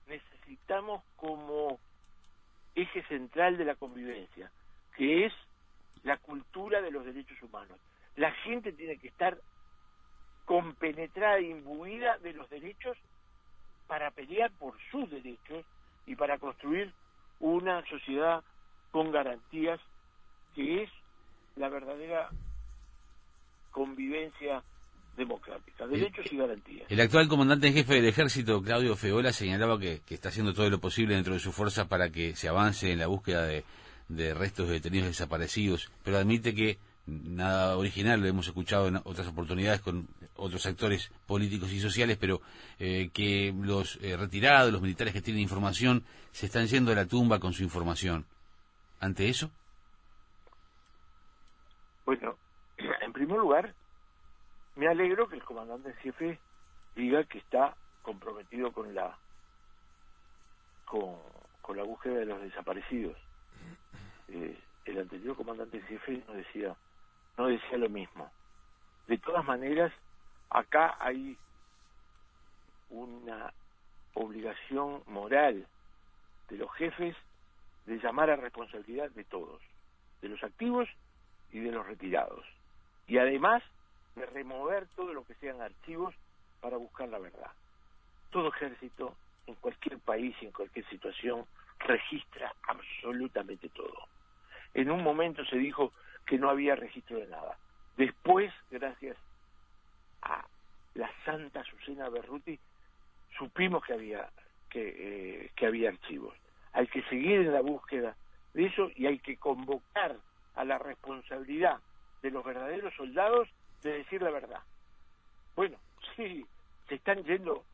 necesitamos 0.06 1.02
como 1.16 1.78
eje 2.74 3.02
central 3.18 3.56
de 3.56 3.64
la 3.64 3.74
convivencia, 3.74 4.50
que 4.96 5.26
es 5.26 5.32
la 6.04 6.16
cultura 6.18 6.80
de 6.80 6.92
los 6.92 7.04
derechos 7.04 7.40
humanos. 7.42 7.76
La 8.14 8.30
gente 8.44 8.72
tiene 8.72 8.96
que 8.96 9.08
estar 9.08 9.36
compenetrada 10.44 11.40
imbuida 11.40 12.18
de 12.18 12.32
los 12.32 12.48
derechos 12.48 12.96
para 13.88 14.12
pelear 14.12 14.52
por 14.52 14.74
sus 14.90 15.10
derechos 15.10 15.64
y 16.06 16.14
para 16.14 16.38
construir 16.38 16.92
una 17.40 17.84
sociedad 17.86 18.44
con 18.92 19.10
garantías 19.10 19.80
que 20.54 20.84
es 20.84 20.90
la 21.56 21.68
verdadera 21.68 22.30
convivencia 23.72 24.62
democrática, 25.18 25.86
derechos 25.86 26.32
y 26.32 26.36
garantías. 26.36 26.90
El 26.90 27.00
actual 27.00 27.28
comandante 27.28 27.66
en 27.66 27.74
jefe 27.74 27.94
del 27.94 28.06
ejército, 28.06 28.62
Claudio 28.62 28.96
Feola, 28.96 29.32
señalaba 29.32 29.78
que, 29.78 30.00
está 30.08 30.30
haciendo 30.30 30.54
todo 30.54 30.70
lo 30.70 30.78
posible 30.78 31.14
dentro 31.14 31.34
de 31.34 31.40
su 31.40 31.52
fuerza 31.52 31.88
para 31.88 32.10
que 32.10 32.34
se 32.36 32.48
avance 32.48 32.90
en 32.90 32.98
la 32.98 33.08
búsqueda 33.08 33.44
de, 33.44 33.64
de 34.08 34.32
restos 34.32 34.68
de 34.68 34.74
detenidos 34.74 35.08
desaparecidos, 35.08 35.90
pero 36.02 36.16
admite 36.16 36.54
que 36.54 36.78
nada 37.08 37.76
original, 37.76 38.20
lo 38.20 38.26
hemos 38.26 38.46
escuchado 38.46 38.88
en 38.88 38.96
otras 38.96 39.26
oportunidades 39.28 39.80
con 39.80 40.08
otros 40.36 40.64
actores 40.66 41.10
políticos 41.26 41.72
y 41.72 41.80
sociales, 41.80 42.18
pero 42.20 42.40
eh, 42.78 43.10
que 43.12 43.54
los 43.58 43.98
eh, 44.02 44.16
retirados, 44.16 44.72
los 44.72 44.82
militares 44.82 45.12
que 45.12 45.22
tienen 45.22 45.42
información, 45.42 46.04
se 46.32 46.46
están 46.46 46.66
yendo 46.66 46.92
a 46.92 46.94
la 46.94 47.06
tumba 47.06 47.40
con 47.40 47.52
su 47.52 47.62
información. 47.62 48.26
¿Ante 49.00 49.28
eso? 49.28 49.50
Bueno, 52.04 52.36
en 53.00 53.12
primer 53.12 53.38
lugar, 53.38 53.74
me 54.78 54.86
alegro 54.86 55.28
que 55.28 55.34
el 55.34 55.42
comandante 55.42 55.88
en 55.90 55.96
jefe 55.96 56.38
diga 56.94 57.24
que 57.24 57.38
está 57.38 57.76
comprometido 58.02 58.70
con 58.70 58.94
la 58.94 59.18
con, 60.84 61.18
la 61.76 61.82
búsqueda 61.82 62.14
de 62.14 62.24
los 62.24 62.40
desaparecidos. 62.40 63.16
Eh, 64.28 64.56
el 64.86 64.98
anterior 64.98 65.36
comandante 65.36 65.78
en 65.78 65.82
jefe 65.86 66.22
nos 66.26 66.36
decía 66.36 66.76
no 67.36 67.48
decía 67.48 67.76
lo 67.76 67.88
mismo. 67.88 68.30
De 69.08 69.18
todas 69.18 69.44
maneras, 69.44 69.92
acá 70.48 70.96
hay 71.00 71.36
una 72.90 73.52
obligación 74.14 75.02
moral 75.06 75.66
de 76.50 76.56
los 76.56 76.72
jefes 76.74 77.16
de 77.86 77.98
llamar 77.98 78.30
a 78.30 78.36
responsabilidad 78.36 79.10
de 79.10 79.24
todos, 79.24 79.60
de 80.22 80.28
los 80.28 80.42
activos 80.44 80.88
y 81.50 81.58
de 81.58 81.72
los 81.72 81.84
retirados. 81.84 82.46
Y 83.08 83.18
además 83.18 83.62
de 84.18 84.26
remover 84.26 84.86
todo 84.94 85.12
lo 85.14 85.24
que 85.24 85.34
sean 85.34 85.60
archivos 85.60 86.14
para 86.60 86.76
buscar 86.76 87.08
la 87.08 87.18
verdad. 87.18 87.50
Todo 88.30 88.48
ejército, 88.48 89.16
en 89.46 89.54
cualquier 89.56 89.98
país 89.98 90.36
y 90.40 90.46
en 90.46 90.52
cualquier 90.52 90.86
situación, 90.88 91.46
registra 91.78 92.52
absolutamente 92.66 93.68
todo. 93.70 94.08
En 94.74 94.90
un 94.90 95.02
momento 95.02 95.44
se 95.46 95.56
dijo 95.56 95.92
que 96.26 96.38
no 96.38 96.50
había 96.50 96.76
registro 96.76 97.18
de 97.18 97.26
nada. 97.26 97.56
Después, 97.96 98.52
gracias 98.70 99.16
a 100.22 100.44
la 100.94 101.10
santa 101.24 101.64
Susana 101.64 102.08
Berruti, 102.08 102.58
supimos 103.36 103.84
que 103.84 103.92
había 103.92 104.28
que, 104.68 104.94
eh, 104.98 105.50
que 105.56 105.66
había 105.66 105.88
archivos. 105.88 106.34
Hay 106.72 106.86
que 106.88 107.02
seguir 107.04 107.40
en 107.40 107.52
la 107.52 107.62
búsqueda 107.62 108.16
de 108.52 108.66
eso 108.66 108.90
y 108.94 109.06
hay 109.06 109.18
que 109.18 109.36
convocar 109.36 110.16
a 110.54 110.64
la 110.64 110.78
responsabilidad 110.78 111.78
de 112.22 112.30
los 112.30 112.44
verdaderos 112.44 112.92
soldados 112.94 113.48
de 113.82 113.98
decir 113.98 114.22
la 114.22 114.30
verdad. 114.30 114.60
Bueno, 115.56 115.78
sí, 116.16 116.46
se 116.88 116.96
están 116.96 117.22
yendo 117.24 117.64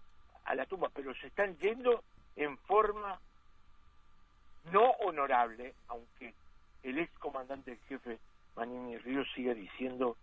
a 0.44 0.54
la 0.54 0.66
tumba, 0.66 0.90
pero 0.94 1.14
se 1.14 1.28
están 1.28 1.56
yendo 1.58 2.02
en 2.36 2.56
forma 2.58 3.18
no 4.72 4.90
honorable, 5.00 5.74
aunque 5.88 6.34
el 6.82 6.98
ex 6.98 7.12
comandante 7.18 7.78
jefe 7.88 8.18
Manini 8.56 8.98
Ríos 8.98 9.26
sigue 9.34 9.54
diciendo 9.54 10.16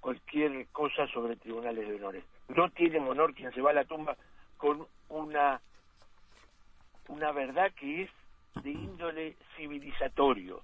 cualquier 0.00 0.66
cosa 0.68 1.06
sobre 1.08 1.36
tribunales 1.36 1.88
de 1.88 1.96
honores. 1.96 2.24
No 2.48 2.70
tiene 2.70 2.98
honor 2.98 3.34
quien 3.34 3.52
se 3.52 3.60
va 3.60 3.70
a 3.70 3.74
la 3.74 3.84
tumba 3.84 4.16
con 4.56 4.86
una, 5.08 5.60
una 7.08 7.32
verdad 7.32 7.72
que 7.74 8.02
es 8.02 8.10
de 8.62 8.70
índole 8.70 9.36
civilizatorio. 9.56 10.62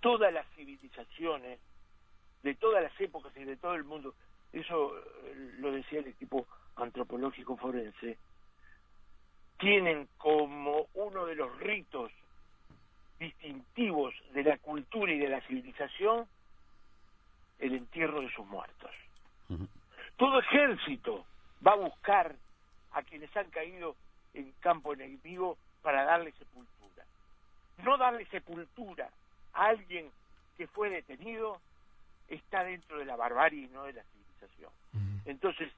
Todas 0.00 0.32
las 0.32 0.46
civilizaciones, 0.56 1.58
de 2.42 2.54
todas 2.54 2.82
las 2.82 3.00
épocas 3.00 3.36
y 3.36 3.44
de 3.44 3.56
todo 3.56 3.74
el 3.74 3.84
mundo, 3.84 4.14
eso 4.52 4.96
eh, 4.98 5.54
lo 5.58 5.72
decía 5.72 6.00
el 6.00 6.08
equipo 6.08 6.46
antropológico 6.76 7.56
forense, 7.56 8.18
tienen 9.58 10.08
como 10.16 10.86
uno 10.94 11.26
de 11.26 11.34
los 11.34 11.58
ritos 11.58 12.10
distintivos 13.18 14.14
de 14.32 14.42
la 14.42 14.56
cultura 14.58 15.12
y 15.12 15.18
de 15.18 15.28
la 15.28 15.40
civilización 15.42 16.26
el 17.58 17.74
entierro 17.74 18.22
de 18.22 18.32
sus 18.32 18.46
muertos. 18.46 18.90
Todo 20.16 20.40
ejército 20.40 21.26
va 21.66 21.72
a 21.72 21.76
buscar 21.76 22.34
a 22.92 23.02
quienes 23.02 23.34
han 23.36 23.50
caído 23.50 23.96
en 24.32 24.52
campo 24.60 24.94
enemigo 24.94 25.58
para 25.82 26.04
darle 26.04 26.32
sepultura. 26.32 27.04
No 27.84 27.98
darle 27.98 28.26
sepultura 28.26 29.10
a 29.52 29.66
alguien 29.66 30.10
que 30.56 30.66
fue 30.68 30.88
detenido 30.88 31.60
está 32.30 32.64
dentro 32.64 32.98
de 32.98 33.04
la 33.04 33.16
barbarie 33.16 33.64
y 33.64 33.68
no 33.68 33.84
de 33.84 33.92
la 33.92 34.04
civilización. 34.04 34.70
Entonces, 35.26 35.70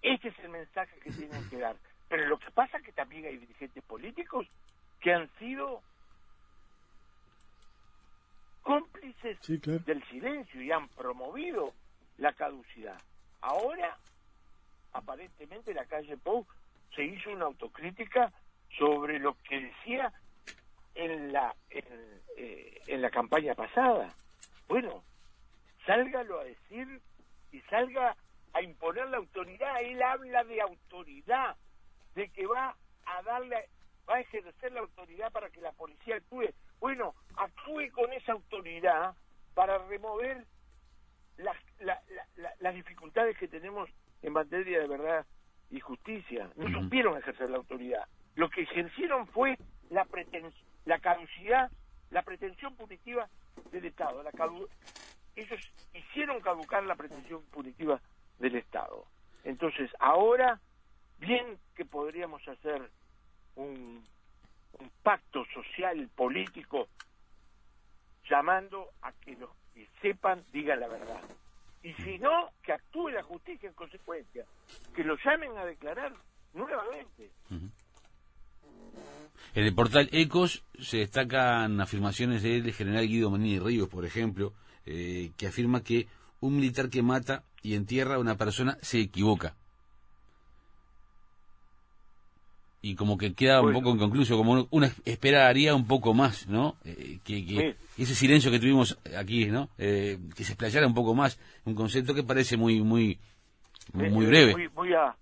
este 0.00 0.28
es 0.28 0.38
el 0.38 0.48
mensaje 0.48 0.98
que 1.00 1.10
tienen 1.10 1.48
que 1.50 1.58
dar. 1.58 1.76
Pero 2.08 2.26
lo 2.26 2.38
que 2.38 2.50
pasa 2.52 2.78
es 2.78 2.84
que 2.84 2.92
también 2.92 3.26
hay 3.26 3.36
dirigentes 3.36 3.84
políticos 3.84 4.46
que 5.00 5.12
han 5.12 5.28
sido 5.38 5.82
cómplices 8.62 9.38
del 9.86 10.04
silencio 10.08 10.62
y 10.62 10.70
han 10.70 10.88
promovido 10.88 11.72
la 12.18 12.32
caducidad. 12.32 13.00
Ahora, 13.40 13.96
aparentemente, 14.92 15.74
la 15.74 15.84
calle 15.86 16.16
Pou 16.16 16.46
se 16.94 17.04
hizo 17.04 17.30
una 17.30 17.46
autocrítica 17.46 18.32
sobre 18.76 19.18
lo 19.18 19.36
que 19.48 19.60
decía 19.60 20.12
en 20.94 21.32
la 21.32 21.54
en, 21.70 21.84
eh, 22.36 22.82
en 22.86 23.02
la 23.02 23.10
campaña 23.10 23.54
pasada. 23.54 24.12
Bueno, 24.66 25.02
sálgalo 25.88 26.38
a 26.38 26.44
decir 26.44 27.00
y 27.50 27.60
salga 27.62 28.14
a 28.52 28.62
imponer 28.62 29.08
la 29.08 29.16
autoridad. 29.16 29.80
Él 29.80 30.02
habla 30.02 30.44
de 30.44 30.60
autoridad, 30.60 31.56
de 32.14 32.28
que 32.28 32.46
va 32.46 32.76
a 33.06 33.22
darle, 33.22 33.70
va 34.08 34.16
a 34.16 34.20
ejercer 34.20 34.72
la 34.72 34.80
autoridad 34.80 35.32
para 35.32 35.48
que 35.48 35.62
la 35.62 35.72
policía 35.72 36.16
actúe. 36.16 36.50
Bueno, 36.78 37.14
actúe 37.36 37.90
con 37.92 38.12
esa 38.12 38.32
autoridad 38.32 39.14
para 39.54 39.78
remover 39.88 40.44
las, 41.38 41.56
las 42.60 42.74
dificultades 42.74 43.38
que 43.38 43.48
tenemos 43.48 43.88
en 44.20 44.34
materia 44.34 44.80
de 44.80 44.88
verdad 44.88 45.26
y 45.70 45.80
justicia. 45.80 46.50
No 46.56 46.68
supieron 46.68 47.16
ejercer 47.16 47.48
la 47.48 47.56
autoridad. 47.56 48.06
Lo 48.34 48.50
que 48.50 48.62
ejercieron 48.62 49.26
fue 49.28 49.56
la 49.88 50.06
la 50.84 50.98
caducidad, 50.98 51.70
la 52.10 52.22
pretensión 52.22 52.76
punitiva 52.76 53.28
del 53.72 53.86
Estado. 53.86 54.22
La 54.22 54.32
Ellos 55.38 55.60
hicieron 55.94 56.40
caducar 56.40 56.82
la 56.82 56.96
pretensión 56.96 57.42
punitiva 57.52 58.00
del 58.40 58.56
Estado. 58.56 59.06
Entonces, 59.44 59.88
ahora, 60.00 60.60
bien 61.20 61.58
que 61.76 61.84
podríamos 61.84 62.42
hacer 62.48 62.90
un, 63.54 64.02
pacto 65.02 65.44
social, 65.54 66.08
político, 66.16 66.88
llamando 68.28 68.88
a 69.02 69.12
que 69.12 69.36
los 69.36 69.50
que 69.72 69.86
sepan 70.02 70.44
digan 70.52 70.80
la 70.80 70.88
verdad. 70.88 71.20
Y 71.84 71.94
si 71.94 72.18
no, 72.18 72.50
que 72.62 72.72
actúe 72.72 73.10
la 73.10 73.22
justicia 73.22 73.68
en 73.68 73.74
consecuencia, 73.74 74.44
que 74.94 75.04
lo 75.04 75.16
llamen 75.24 75.56
a 75.56 75.64
declarar 75.64 76.12
nuevamente. 76.52 77.30
En 79.54 79.64
el 79.64 79.74
portal 79.74 80.08
Ecos 80.10 80.64
se 80.80 80.98
destacan 80.98 81.80
afirmaciones 81.80 82.42
del 82.42 82.72
general 82.72 83.06
Guido 83.06 83.30
Manini 83.30 83.60
Ríos, 83.60 83.88
por 83.88 84.04
ejemplo, 84.04 84.52
eh, 84.90 85.32
que 85.36 85.46
afirma 85.46 85.82
que 85.82 86.06
un 86.40 86.56
militar 86.56 86.88
que 86.88 87.02
mata 87.02 87.44
y 87.62 87.74
entierra 87.74 88.14
a 88.14 88.18
una 88.18 88.38
persona 88.38 88.78
se 88.80 89.00
equivoca. 89.00 89.54
Y 92.80 92.94
como 92.94 93.18
que 93.18 93.34
queda 93.34 93.60
un 93.60 93.74
poco 93.74 93.90
inconcluso, 93.90 94.36
como 94.38 94.66
uno, 94.70 94.86
esperaría 95.04 95.74
un 95.74 95.86
poco 95.86 96.14
más, 96.14 96.46
¿no? 96.48 96.76
Eh, 96.84 97.18
que, 97.22 97.76
ese 97.98 98.14
silencio 98.14 98.50
que 98.50 98.60
tuvimos 98.60 98.98
aquí, 99.14 99.46
¿no? 99.46 99.68
Eh, 99.76 100.18
que 100.34 100.44
se 100.44 100.52
explayara 100.52 100.86
un 100.86 100.94
poco 100.94 101.14
más, 101.14 101.38
un 101.66 101.74
concepto 101.74 102.14
que 102.14 102.22
parece 102.22 102.56
muy, 102.56 102.80
muy, 102.80 103.18
muy, 103.92 104.24
breve. 104.24 104.68
Voy, 104.68 104.94
a, 104.94 105.14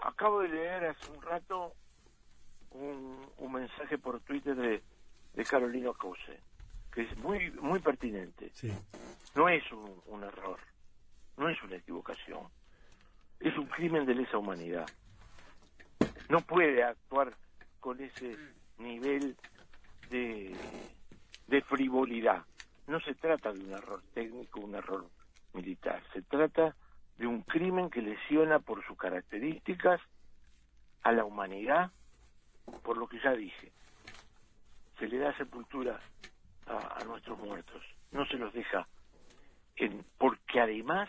acabo 0.00 0.40
de 0.40 0.48
leer 0.48 0.86
hace 0.86 1.12
un 1.12 1.22
rato 1.22 1.74
un, 2.72 3.24
un 3.36 3.52
mensaje 3.52 3.98
por 3.98 4.18
Twitter 4.20 4.56
de, 4.56 4.82
de 5.34 5.44
Carolina 5.44 5.90
Cause, 6.00 6.40
que 6.98 7.04
es 7.04 7.16
muy, 7.18 7.48
muy 7.52 7.78
pertinente. 7.78 8.50
No 9.36 9.48
es 9.48 9.62
un, 9.70 10.02
un 10.06 10.24
error, 10.24 10.58
no 11.36 11.48
es 11.48 11.62
una 11.62 11.76
equivocación, 11.76 12.48
es 13.38 13.56
un 13.56 13.66
crimen 13.66 14.04
de 14.04 14.16
lesa 14.16 14.36
humanidad. 14.36 14.86
No 16.28 16.40
puede 16.40 16.82
actuar 16.82 17.36
con 17.78 18.00
ese 18.00 18.36
nivel 18.78 19.36
de, 20.10 20.56
de 21.46 21.62
frivolidad. 21.62 22.44
No 22.88 22.98
se 22.98 23.14
trata 23.14 23.52
de 23.52 23.60
un 23.60 23.74
error 23.74 24.02
técnico, 24.12 24.58
un 24.58 24.74
error 24.74 25.08
militar. 25.52 26.02
Se 26.12 26.22
trata 26.22 26.74
de 27.16 27.28
un 27.28 27.42
crimen 27.42 27.90
que 27.90 28.02
lesiona 28.02 28.58
por 28.58 28.84
sus 28.84 28.98
características 28.98 30.00
a 31.04 31.12
la 31.12 31.24
humanidad, 31.24 31.92
por 32.82 32.96
lo 32.96 33.06
que 33.06 33.20
ya 33.20 33.34
dije. 33.34 33.70
Se 34.98 35.06
le 35.06 35.18
da 35.18 35.32
sepultura 35.36 36.00
a, 36.68 37.04
nuestros 37.04 37.38
muertos, 37.38 37.82
no 38.12 38.26
se 38.26 38.36
los 38.36 38.52
deja. 38.52 38.86
En, 39.76 40.04
porque 40.18 40.60
además, 40.60 41.08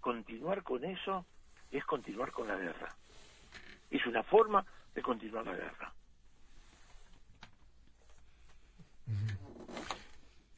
continuar 0.00 0.62
con 0.62 0.84
eso 0.84 1.24
es 1.70 1.84
continuar 1.84 2.32
con 2.32 2.48
la 2.48 2.56
guerra. 2.56 2.94
Es 3.90 4.04
una 4.06 4.22
forma 4.22 4.64
de 4.94 5.02
continuar 5.02 5.46
la 5.46 5.54
guerra. 5.54 5.92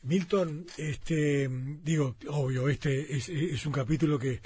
Milton, 0.02 0.66
este, 0.76 1.48
digo, 1.48 2.16
obvio, 2.28 2.68
este 2.68 3.16
es, 3.16 3.66
un 3.66 3.72
capítulo 3.72 4.18
que 4.18 4.40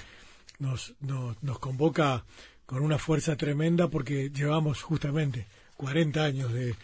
nos, 0.59 0.95
nos, 1.01 1.59
convoca 1.59 2.25
con 2.67 2.83
una 2.83 2.99
fuerza 2.99 3.37
tremenda 3.37 3.89
porque 3.89 4.31
llevamos 4.31 4.83
justamente 4.83 5.47
40 5.77 6.25
años 6.25 6.53
de, 6.53 6.75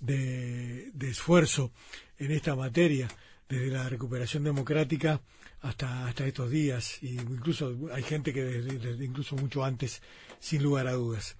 de, 0.00 0.92
esfuerzo 1.00 1.72
en 2.18 2.32
esta 2.32 2.56
materia, 2.56 3.08
desde 3.48 3.68
la 3.68 3.88
recuperación 3.88 4.44
democrática 4.44 5.20
hasta, 5.60 6.06
hasta 6.06 6.26
estos 6.26 6.50
días, 6.50 7.02
y 7.02 7.18
incluso 7.18 7.76
hay 7.92 8.02
gente 8.02 8.32
que 8.32 8.42
desde, 8.42 9.04
incluso 9.04 9.36
mucho 9.36 9.64
antes, 9.64 10.02
sin 10.38 10.62
lugar 10.62 10.86
a 10.86 10.92
dudas. 10.92 11.36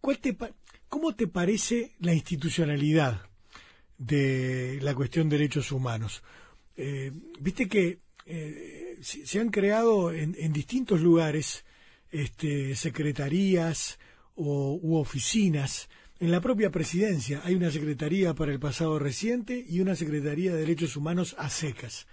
¿Cuál 0.00 0.18
te, 0.18 0.36
¿Cómo 0.88 1.14
te 1.14 1.26
parece 1.26 1.92
la 1.98 2.14
institucionalidad 2.14 3.30
de 4.00 4.78
la 4.80 4.94
cuestión 4.94 5.28
de 5.28 5.36
derechos 5.36 5.70
humanos. 5.70 6.22
Eh, 6.76 7.12
viste 7.38 7.68
que 7.68 7.98
eh, 8.24 8.98
se, 9.02 9.38
han 9.38 9.50
creado 9.50 10.10
en, 10.10 10.52
distintos 10.52 11.02
lugares 11.02 11.64
este, 12.10 12.74
secretarías 12.74 13.98
o, 14.34 14.78
u 14.82 14.96
oficinas. 14.96 15.90
En 16.20 16.30
la 16.30 16.42
propia 16.42 16.70
presidencia 16.70 17.40
hay 17.44 17.54
una 17.54 17.70
secretaría 17.70 18.34
para 18.34 18.52
el 18.52 18.60
pasado 18.60 18.98
reciente 18.98 19.64
y 19.66 19.80
una 19.80 19.96
secretaría 19.96 20.52
de 20.52 20.60
derechos 20.60 20.94
humanos 20.94 21.34
a 21.38 21.48
secas. 21.48 22.06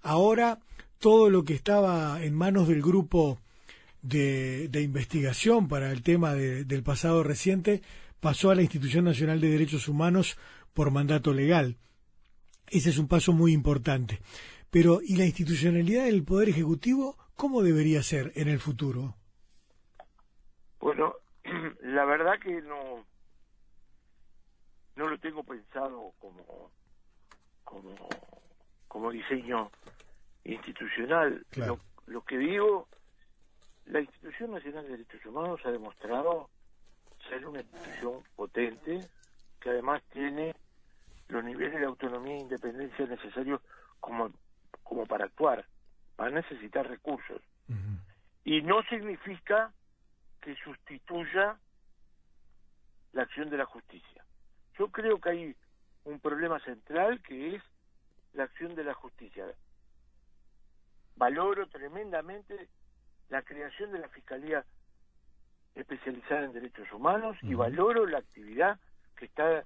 Ahora 0.00 0.60
todo 1.00 1.28
lo 1.28 1.42
que 1.42 1.54
estaba 1.54 2.22
en 2.22 2.34
manos 2.34 2.68
del 2.68 2.80
grupo 2.80 3.40
de, 4.00 4.70
investigación 4.80 5.66
para 5.66 5.90
el 5.90 6.04
tema 6.04 6.34
del 6.34 6.84
pasado 6.84 7.24
reciente 7.24 7.82
pasó 8.20 8.52
a 8.52 8.54
la 8.54 8.62
Institución 8.62 9.04
Nacional 9.04 9.40
de 9.40 9.50
Derechos 9.50 9.88
Humanos 9.88 10.38
por 10.72 10.92
mandato 10.92 11.32
legal. 11.32 11.78
Ese 12.70 12.90
es 12.90 12.98
un 12.98 13.08
paso 13.08 13.32
muy 13.32 13.52
importante. 13.52 14.20
Pero, 14.70 15.00
¿y 15.02 15.16
la 15.16 15.26
institucionalidad 15.26 16.04
del 16.04 16.22
Poder 16.22 16.48
Ejecutivo 16.48 17.18
cómo 17.34 17.62
debería 17.62 18.04
ser 18.04 18.30
en 18.36 18.46
el 18.46 18.60
futuro? 18.60 19.16
Bueno, 20.78 21.14
la 21.82 22.04
verdad 22.04 22.38
que 22.40 22.62
no 22.62 23.04
no 24.96 25.08
lo 25.08 25.18
tengo 25.18 25.42
pensado 25.42 26.12
como 26.18 26.70
como 27.64 27.94
como 28.88 29.10
diseño 29.10 29.70
institucional. 30.44 31.46
Lo, 31.56 31.78
lo 32.06 32.22
que 32.24 32.36
digo, 32.36 32.88
la 33.86 34.00
Institución 34.00 34.52
Nacional 34.52 34.84
de 34.84 34.90
Derechos 34.90 35.24
Humanos 35.24 35.60
ha 35.64 35.70
demostrado 35.70 36.50
ser 37.28 37.46
una 37.46 37.60
institución 37.60 38.22
potente 38.36 39.00
que 39.60 39.70
además 39.70 40.02
tiene 40.12 40.54
los 41.28 41.42
niveles 41.44 41.80
de 41.80 41.86
autonomía 41.86 42.34
e 42.34 42.40
independencia 42.40 43.06
necesarios 43.06 43.60
como, 44.00 44.30
como 44.82 45.06
para 45.06 45.24
actuar. 45.24 45.64
Va 46.20 46.26
a 46.26 46.30
necesitar 46.30 46.86
recursos. 46.86 47.40
Y 48.44 48.60
no 48.60 48.82
significa 48.90 49.72
que 50.40 50.54
sustituya 50.56 51.56
la 53.12 53.22
acción 53.22 53.48
de 53.48 53.56
la 53.56 53.64
justicia. 53.64 54.24
Yo 54.78 54.88
creo 54.88 55.20
que 55.20 55.30
hay 55.30 55.56
un 56.04 56.20
problema 56.20 56.58
central 56.60 57.22
que 57.22 57.56
es 57.56 57.62
la 58.34 58.44
acción 58.44 58.74
de 58.74 58.84
la 58.84 58.94
justicia. 58.94 59.46
Valoro 61.16 61.66
tremendamente 61.68 62.68
la 63.28 63.42
creación 63.42 63.92
de 63.92 63.98
la 63.98 64.08
Fiscalía 64.08 64.64
especializada 65.74 66.44
en 66.44 66.52
derechos 66.52 66.90
humanos 66.92 67.36
y 67.42 67.54
valoro 67.54 68.06
la 68.06 68.18
actividad 68.18 68.78
que 69.16 69.26
está 69.26 69.64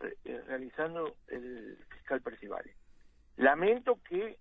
eh, 0.00 0.42
realizando 0.46 1.16
el 1.28 1.76
fiscal 1.90 2.20
Percivale. 2.22 2.74
Lamento 3.36 3.98
que 4.08 4.38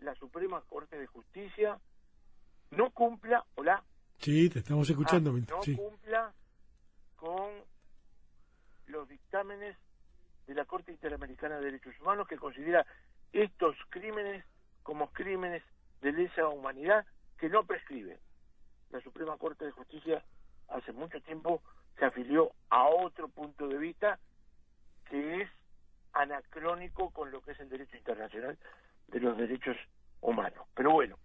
la 0.00 0.14
Suprema 0.16 0.60
Corte 0.62 0.98
de 0.98 1.06
Justicia 1.06 1.78
no 2.70 2.90
cumpla, 2.90 3.44
hola. 3.54 3.82
Sí, 4.18 4.50
te 4.50 4.60
estamos 4.60 4.88
escuchando. 4.88 5.30
Ah, 5.30 5.40
no 5.48 5.76
cumpla 5.76 6.32
con 7.16 7.50
los 8.86 9.08
dictámenes 9.08 9.76
de 10.46 10.54
la 10.54 10.64
Corte 10.64 10.92
Interamericana 10.92 11.56
de 11.56 11.66
Derechos 11.66 11.94
Humanos 12.00 12.28
que 12.28 12.36
considera 12.36 12.86
estos 13.32 13.76
crímenes 13.90 14.44
como 14.82 15.12
crímenes 15.12 15.62
de 16.00 16.12
lesa 16.12 16.48
humanidad 16.48 17.04
que 17.38 17.48
no 17.48 17.64
prescriben. 17.64 18.18
La 18.90 19.00
Suprema 19.00 19.36
Corte 19.36 19.64
de 19.64 19.72
Justicia 19.72 20.22
hace 20.68 20.92
mucho 20.92 21.20
tiempo 21.20 21.62
se 21.98 22.04
afilió 22.04 22.52
a 22.70 22.86
otro 22.86 23.28
punto 23.28 23.68
de 23.68 23.78
vista 23.78 24.18
que 25.08 25.42
es 25.42 25.50
anacrónico 26.12 27.10
con 27.10 27.30
lo 27.30 27.40
que 27.42 27.52
es 27.52 27.60
el 27.60 27.68
derecho 27.68 27.96
internacional 27.96 28.56
de 29.08 29.20
los 29.20 29.36
derechos 29.36 29.76
humanos. 30.20 30.66
Pero 30.74 30.92
bueno, 30.92 31.18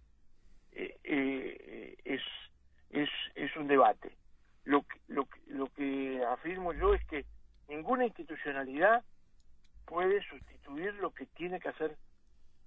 eh, 0.72 0.98
eh, 1.04 1.96
es, 2.04 2.22
es, 2.90 3.08
es 3.34 3.56
un 3.56 3.68
debate. 3.68 4.16
Lo 4.64 4.82
que, 4.82 5.00
lo, 5.08 5.28
lo 5.48 5.66
que 5.72 6.22
afirmo 6.24 6.72
yo 6.72 6.94
es 6.94 7.04
que 7.06 7.24
ninguna 7.68 8.04
puede 9.86 10.22
sustituir 10.22 10.94
lo 10.94 11.12
que 11.12 11.26
tiene 11.26 11.60
que 11.60 11.68
hacer 11.68 11.96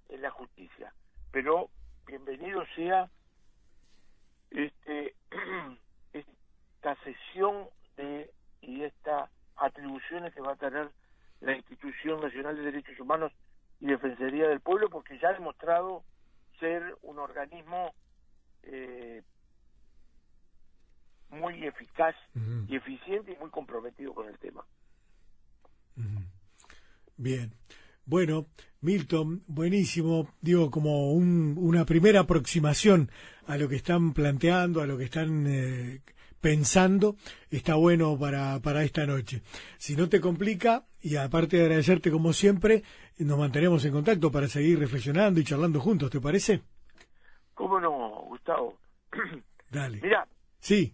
en 0.09 0.21
la 0.21 0.29
justicia. 0.31 0.93
Pero 1.31 1.69
bienvenido 2.05 2.63
sea 2.75 3.09
este 4.51 5.15
esta 6.13 6.95
sesión 7.03 7.69
de 7.97 8.31
y 8.61 8.83
estas 8.83 9.29
atribuciones 9.55 10.33
que 10.33 10.41
va 10.41 10.53
a 10.53 10.57
tener 10.57 10.89
la 11.41 11.55
Institución 11.55 12.21
Nacional 12.21 12.55
de 12.55 12.63
Derechos 12.63 12.99
Humanos 12.99 13.31
y 13.79 13.87
Defensoría 13.87 14.47
del 14.47 14.59
Pueblo 14.59 14.89
porque 14.89 15.19
ya 15.19 15.29
ha 15.29 15.33
demostrado 15.33 16.03
ser 16.59 16.97
un 17.01 17.19
organismo 17.19 17.93
eh, 18.63 19.21
muy 21.29 21.65
eficaz 21.65 22.15
y 22.67 22.75
eficiente 22.75 23.33
y 23.33 23.37
muy 23.37 23.49
comprometido 23.49 24.13
con 24.13 24.27
el 24.27 24.37
tema. 24.39 24.65
Bien. 27.17 27.53
Bueno, 28.05 28.47
Milton, 28.81 29.43
buenísimo. 29.47 30.29
Digo, 30.41 30.69
como 30.69 31.11
un- 31.13 31.55
una 31.57 31.85
primera 31.85 32.21
aproximación 32.21 33.09
a 33.47 33.57
lo 33.57 33.67
que 33.67 33.75
están 33.77 34.13
planteando, 34.13 34.81
a 34.81 34.85
lo 34.85 34.97
que 34.97 35.05
están 35.05 35.45
eh, 35.47 36.01
pensando, 36.39 37.15
está 37.49 37.75
bueno 37.75 38.17
para, 38.19 38.59
para 38.59 38.83
esta 38.83 39.05
noche. 39.07 39.41
Si 39.77 39.95
no 39.95 40.07
te 40.09 40.21
complica, 40.21 40.85
y 41.01 41.15
aparte 41.15 41.57
de 41.57 41.63
agradecerte 41.63 42.11
como 42.11 42.33
siempre, 42.33 42.83
nos 43.17 43.39
mantenemos 43.39 43.83
en 43.85 43.93
contacto 43.93 44.31
para 44.31 44.47
seguir 44.47 44.77
reflexionando 44.77 45.39
y 45.39 45.43
charlando 45.43 45.79
juntos, 45.79 46.11
¿te 46.11 46.21
parece? 46.21 46.61
¿Cómo 47.55 47.79
no, 47.79 48.25
Gustavo? 48.27 48.77
Dale. 49.71 49.99
Mira, 50.03 50.27
Sí, 50.59 50.93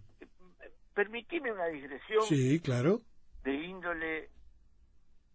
permitime 0.94 1.50
una 1.52 1.66
digresión 1.66 2.22
sí, 2.28 2.60
claro. 2.60 3.00
de 3.44 3.54
índole 3.54 4.30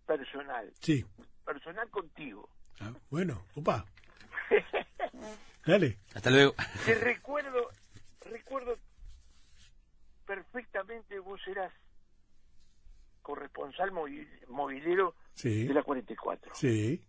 personal, 0.08 0.74
Sí. 0.80 1.06
personal 1.46 1.88
contigo. 1.92 2.50
Ah, 2.80 2.92
bueno, 3.12 3.46
opa. 3.56 3.86
Dale. 5.66 6.00
Hasta 6.16 6.30
luego. 6.32 6.56
Te 6.86 6.96
recuerdo, 6.96 7.70
recuerdo 8.22 8.78
perfectamente 10.26 11.20
vos 11.20 11.40
eras 11.48 11.72
corresponsal 13.22 13.92
movi- 13.92 14.28
movilero 14.48 15.16
Sí, 15.34 15.68
de 15.68 15.74
la 15.74 15.84
44. 15.84 16.56
sí. 16.56 17.04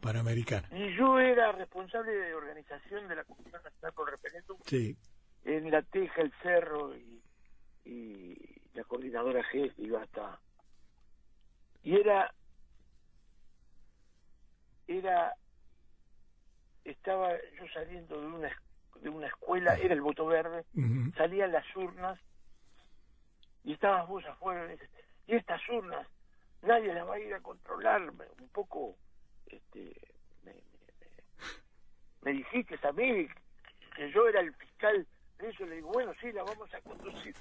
Panamericana. 0.00 0.68
Y 0.70 0.94
yo 0.96 1.18
era 1.18 1.50
responsable 1.52 2.12
de 2.12 2.32
organización 2.34 3.08
de 3.08 3.16
la 3.16 3.24
Comisión 3.24 3.60
Nacional 3.64 3.92
por 3.94 4.08
el 4.08 4.12
Referéndum 4.12 4.56
Sí. 4.64 4.96
en 5.44 5.70
La 5.72 5.82
Teja, 5.82 6.20
El 6.22 6.32
Cerro 6.40 6.94
y, 6.96 7.20
y 7.84 8.36
la 8.74 8.84
coordinadora 8.84 9.42
G 9.50 9.72
iba 9.78 10.02
hasta... 10.02 10.40
Y 11.82 11.98
era... 11.98 12.32
Era... 14.86 15.34
Estaba 16.84 17.32
yo 17.58 17.68
saliendo 17.74 18.20
de 18.20 18.26
una, 18.26 18.62
de 18.96 19.08
una 19.10 19.26
escuela, 19.26 19.74
era 19.76 19.92
el 19.94 20.00
voto 20.00 20.24
verde, 20.26 20.64
Ujú. 20.74 21.12
salían 21.16 21.52
las 21.52 21.64
urnas 21.76 22.18
y 23.64 23.74
estabas 23.74 24.08
vos 24.08 24.24
afuera 24.24 24.64
y 24.66 24.70
dices, 24.70 24.90
y 25.26 25.34
estas 25.34 25.60
urnas 25.68 26.06
nadie 26.62 26.94
las 26.94 27.06
va 27.06 27.14
a 27.16 27.18
ir 27.20 27.34
a 27.34 27.40
controlar 27.42 28.00
Me- 28.12 28.26
un 28.40 28.48
poco 28.50 28.96
este 29.46 29.94
me, 30.44 30.52
me- 30.54 30.62
me 32.22 32.32
dijiste 32.32 32.78
a 32.82 32.92
mí 32.92 33.28
que 33.94 34.10
yo 34.12 34.26
era 34.28 34.40
el 34.40 34.54
fiscal 34.54 35.06
de 35.38 35.48
eso 35.50 35.66
le 35.66 35.76
digo 35.76 35.88
bueno 35.90 36.14
sí 36.20 36.32
la 36.32 36.42
vamos 36.44 36.72
a 36.72 36.80
conducir 36.80 37.36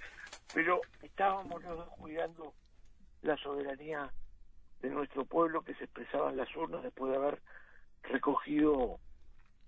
pero 0.51 0.81
estábamos 1.01 1.63
los 1.63 1.77
dos 1.77 1.89
cuidando 1.97 2.53
la 3.21 3.37
soberanía 3.37 4.11
de 4.81 4.89
nuestro 4.89 5.25
pueblo 5.25 5.61
que 5.63 5.73
se 5.75 5.85
expresaba 5.85 6.29
en 6.29 6.37
las 6.37 6.55
urnas 6.55 6.83
después 6.83 7.11
de 7.11 7.17
haber 7.17 7.41
recogido 8.03 8.99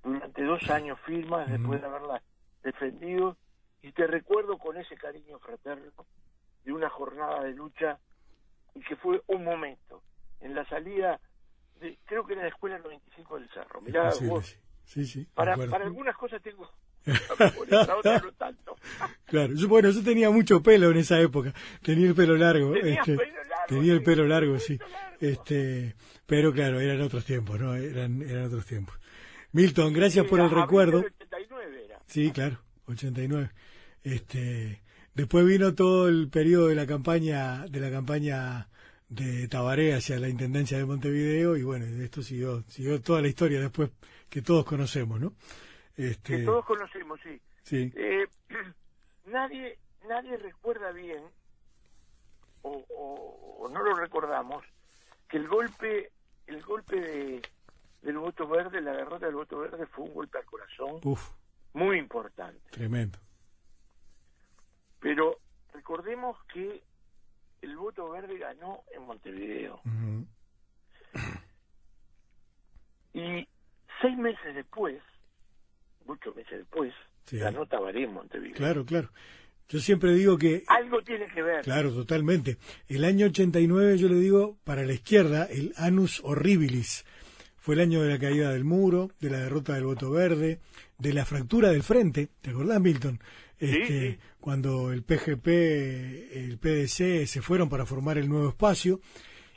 durante 0.03 0.43
dos 0.43 0.69
años 0.69 0.99
firmas 1.05 1.49
después 1.49 1.81
de 1.81 1.87
haberlas 1.87 2.21
defendido. 2.63 3.37
Y 3.81 3.91
te 3.91 4.07
recuerdo 4.07 4.57
con 4.57 4.77
ese 4.77 4.95
cariño 4.95 5.39
fraterno 5.39 6.05
de 6.65 6.73
una 6.73 6.89
jornada 6.89 7.43
de 7.43 7.53
lucha 7.53 7.97
y 8.75 8.81
que 8.81 8.95
fue 8.97 9.21
un 9.27 9.43
momento 9.43 10.03
en 10.41 10.53
la 10.53 10.65
salida 10.65 11.19
de, 11.79 11.97
creo 12.05 12.25
que 12.25 12.33
era 12.33 12.43
la 12.43 12.49
escuela 12.49 12.77
95 12.77 13.39
del 13.39 13.49
Cerro. 13.49 13.81
Mirá 13.81 14.09
Es. 14.09 14.15
posible, 14.15 14.33
vos. 14.33 14.57
Sí. 14.83 15.27
Para, 15.33 15.55
para 15.55 15.85
algunas 15.85 16.17
cosas 16.17 16.41
tengo 16.41 16.69
para 17.37 17.97
otras 17.97 18.23
no 18.23 18.31
tanto. 18.33 18.75
Claro, 19.25 19.53
yo, 19.53 19.67
bueno, 19.67 19.89
yo 19.89 20.03
tenía 20.03 20.29
mucho 20.29 20.61
pelo 20.61 20.91
en 20.91 20.97
esa 20.97 21.19
época, 21.19 21.53
tenía 21.81 22.07
el 22.07 22.15
pelo 22.15 22.35
largo, 22.35 22.75
este, 22.75 23.15
pelo 23.15 23.39
tenía 23.69 23.93
el 23.93 24.03
pelo 24.03 24.25
largo, 24.27 24.59
sí, 24.59 24.77
este, 25.19 25.95
pero 26.25 26.51
claro, 26.51 26.79
eran 26.79 27.01
otros 27.01 27.23
tiempos, 27.23 27.59
¿no? 27.59 27.75
Eran, 27.75 28.21
eran 28.21 28.45
otros 28.45 28.65
tiempos. 28.65 28.99
Milton, 29.51 29.93
gracias 29.93 30.25
por 30.25 30.39
el 30.39 30.49
recuerdo. 30.49 30.99
89 30.99 31.85
era 31.85 31.99
Sí, 32.05 32.31
claro, 32.31 32.59
89. 32.87 33.49
Este, 34.03 34.81
después 35.13 35.45
vino 35.45 35.73
todo 35.73 36.07
el 36.07 36.29
periodo 36.29 36.67
de 36.67 36.75
la 36.75 36.85
campaña, 36.85 37.65
de 37.67 37.79
la 37.79 37.91
campaña 37.91 38.67
de 39.09 39.47
Tabaré 39.47 39.93
hacia 39.93 40.19
la 40.19 40.29
Intendencia 40.29 40.77
de 40.77 40.85
Montevideo 40.85 41.57
y 41.57 41.63
bueno, 41.63 41.85
esto 42.03 42.21
siguió, 42.21 42.63
siguió 42.67 43.01
toda 43.01 43.21
la 43.21 43.27
historia 43.27 43.59
después 43.59 43.89
que 44.29 44.41
todos 44.41 44.65
conocemos, 44.65 45.19
¿no? 45.19 45.33
Este, 45.97 46.37
que 46.37 46.43
todos 46.43 46.63
conocemos 46.65 47.19
sí 47.23 47.41
sí, 47.63 47.91
Eh, 47.95 48.25
nadie 49.25 49.77
nadie 50.07 50.37
recuerda 50.37 50.91
bien 50.91 51.23
o, 52.63 52.85
o- 52.89 53.57
o 53.65 53.69
no 53.69 53.81
lo 53.83 53.93
recordamos 53.95 54.63
que 55.27 55.37
el 55.37 55.47
golpe 55.47 56.11
el 56.47 56.61
golpe 56.63 56.99
de, 56.99 57.41
del 58.01 58.17
voto 58.17 58.47
verde 58.47 58.81
la 58.81 58.93
derrota 58.93 59.25
del 59.27 59.35
voto 59.35 59.59
verde 59.59 59.85
fue 59.87 60.05
un 60.05 60.13
golpe 60.13 60.37
al 60.37 60.45
corazón 60.45 60.99
uf, 61.03 61.31
muy 61.73 61.97
importante 61.97 62.61
tremendo. 62.71 63.19
pero 64.99 65.39
recordemos 65.73 66.37
que 66.53 66.81
el 67.61 67.75
voto 67.77 68.09
verde 68.09 68.37
ganó 68.37 68.83
en 68.93 69.03
Montevideo 69.03 69.81
y 73.13 73.47
seis 74.01 74.17
meses 74.17 74.55
después 74.55 75.01
muchos 76.05 76.35
meses 76.35 76.59
después 76.59 76.93
Sí. 77.25 77.37
ganó 77.37 77.65
Tabaré 77.67 78.05
en 78.05 78.13
Montevideo 78.13 78.55
Claro, 78.55 78.83
claro. 78.85 79.09
Yo 79.69 79.79
siempre 79.79 80.15
digo 80.15 80.35
que 80.37 80.63
algo 80.65 81.01
tiene 81.03 81.27
que 81.27 81.43
ver 81.43 81.61
Claro, 81.63 81.93
totalmente. 81.93 82.57
El 82.87 83.05
año 83.05 83.27
89, 83.27 83.97
yo 83.99 84.09
le 84.09 84.15
digo, 84.15 84.57
para 84.63 84.83
la 84.83 84.93
izquierda, 84.93 85.45
el 85.45 85.73
annus 85.77 86.21
horribilis. 86.23 87.05
Fue 87.57 87.75
el 87.75 87.81
año 87.81 88.01
de 88.01 88.09
la 88.09 88.17
caída 88.17 88.51
del 88.51 88.63
muro, 88.63 89.11
de 89.19 89.29
la 89.29 89.39
derrota 89.39 89.75
del 89.75 89.83
voto 89.83 90.09
verde, 90.09 90.59
de 90.97 91.13
la 91.13 91.23
fractura 91.23 91.69
del 91.69 91.83
frente. 91.83 92.29
¿Te 92.41 92.49
acordás, 92.49 92.81
Milton? 92.81 93.19
Este, 93.59 94.11
sí. 94.13 94.17
Cuando 94.39 94.91
el 94.91 95.03
PGP, 95.03 95.47
el 95.47 96.57
PDC 96.57 97.27
se 97.27 97.41
fueron 97.43 97.69
para 97.69 97.85
formar 97.85 98.17
el 98.17 98.27
nuevo 98.27 98.49
espacio. 98.49 99.01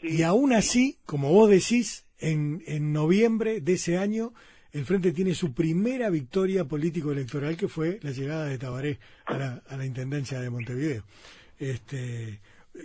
Sí. 0.03 0.09
Y 0.19 0.23
aún 0.25 0.53
así, 0.53 0.99
como 1.07 1.33
vos 1.33 1.49
decís, 1.49 2.05
en, 2.19 2.63
en 2.67 2.93
noviembre 2.93 3.63
de 3.63 3.75
ese 3.75 3.97
año, 3.97 4.35
el 4.73 4.85
Frente 4.87 5.13
tiene 5.13 5.35
su 5.35 5.53
primera 5.53 6.09
victoria 6.11 6.65
político-electoral, 6.65 7.57
que 7.57 7.69
fue 7.69 7.99
la 8.03 8.11
llegada 8.11 8.47
de 8.47 8.59
Tabaré 8.59 8.99
a 9.27 9.37
la, 9.37 9.63
a 9.69 9.77
la 9.77 9.85
Intendencia 9.87 10.41
de 10.41 10.51
Montevideo. 10.51 11.05
Este, 11.59 12.41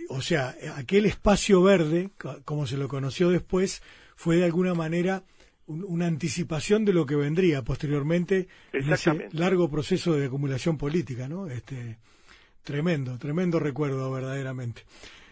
o 0.08 0.20
sea, 0.20 0.54
aquel 0.76 1.06
espacio 1.06 1.62
verde, 1.62 2.10
co- 2.18 2.40
como 2.44 2.66
se 2.66 2.76
lo 2.76 2.88
conoció 2.88 3.30
después, 3.30 3.82
fue 4.16 4.36
de 4.36 4.44
alguna 4.44 4.74
manera 4.74 5.24
un- 5.66 5.84
una 5.84 6.06
anticipación 6.06 6.84
de 6.84 6.92
lo 6.92 7.06
que 7.06 7.16
vendría 7.16 7.62
posteriormente 7.62 8.48
en 8.72 8.88
ese 8.94 9.10
largo 9.32 9.70
proceso 9.70 10.12
de 10.14 10.26
acumulación 10.26 10.76
política, 10.78 11.26
¿no? 11.28 11.46
Este, 11.48 11.98
tremendo, 12.64 13.18
tremendo 13.18 13.58
recuerdo 13.58 14.10
verdaderamente. 14.12 14.82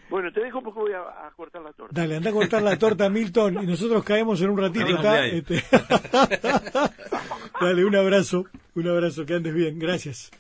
Bueno, 0.09 0.33
te 0.33 0.41
dejo 0.41 0.63
porque 0.63 0.79
voy 0.81 0.93
a, 0.93 1.27
a 1.27 1.31
cortar 1.37 1.63
la 1.63 1.73
torta. 1.73 2.01
Dale, 2.01 2.17
anda 2.17 2.31
a 2.31 2.33
cortar 2.33 2.63
la 2.63 2.77
torta, 2.79 3.09
Milton, 3.11 3.63
y 3.63 3.67
nosotros 3.67 4.05
caemos 4.05 4.41
en 4.41 4.51
un 4.51 4.59
ratito 4.59 4.99
acá. 4.99 5.27
este. 5.27 5.63
Dale, 7.61 7.85
un 7.85 7.97
abrazo, 7.97 8.45
un 8.75 8.89
abrazo, 8.89 9.25
que 9.27 9.35
andes 9.35 9.55
bien, 9.55 9.79
gracias. 9.79 10.31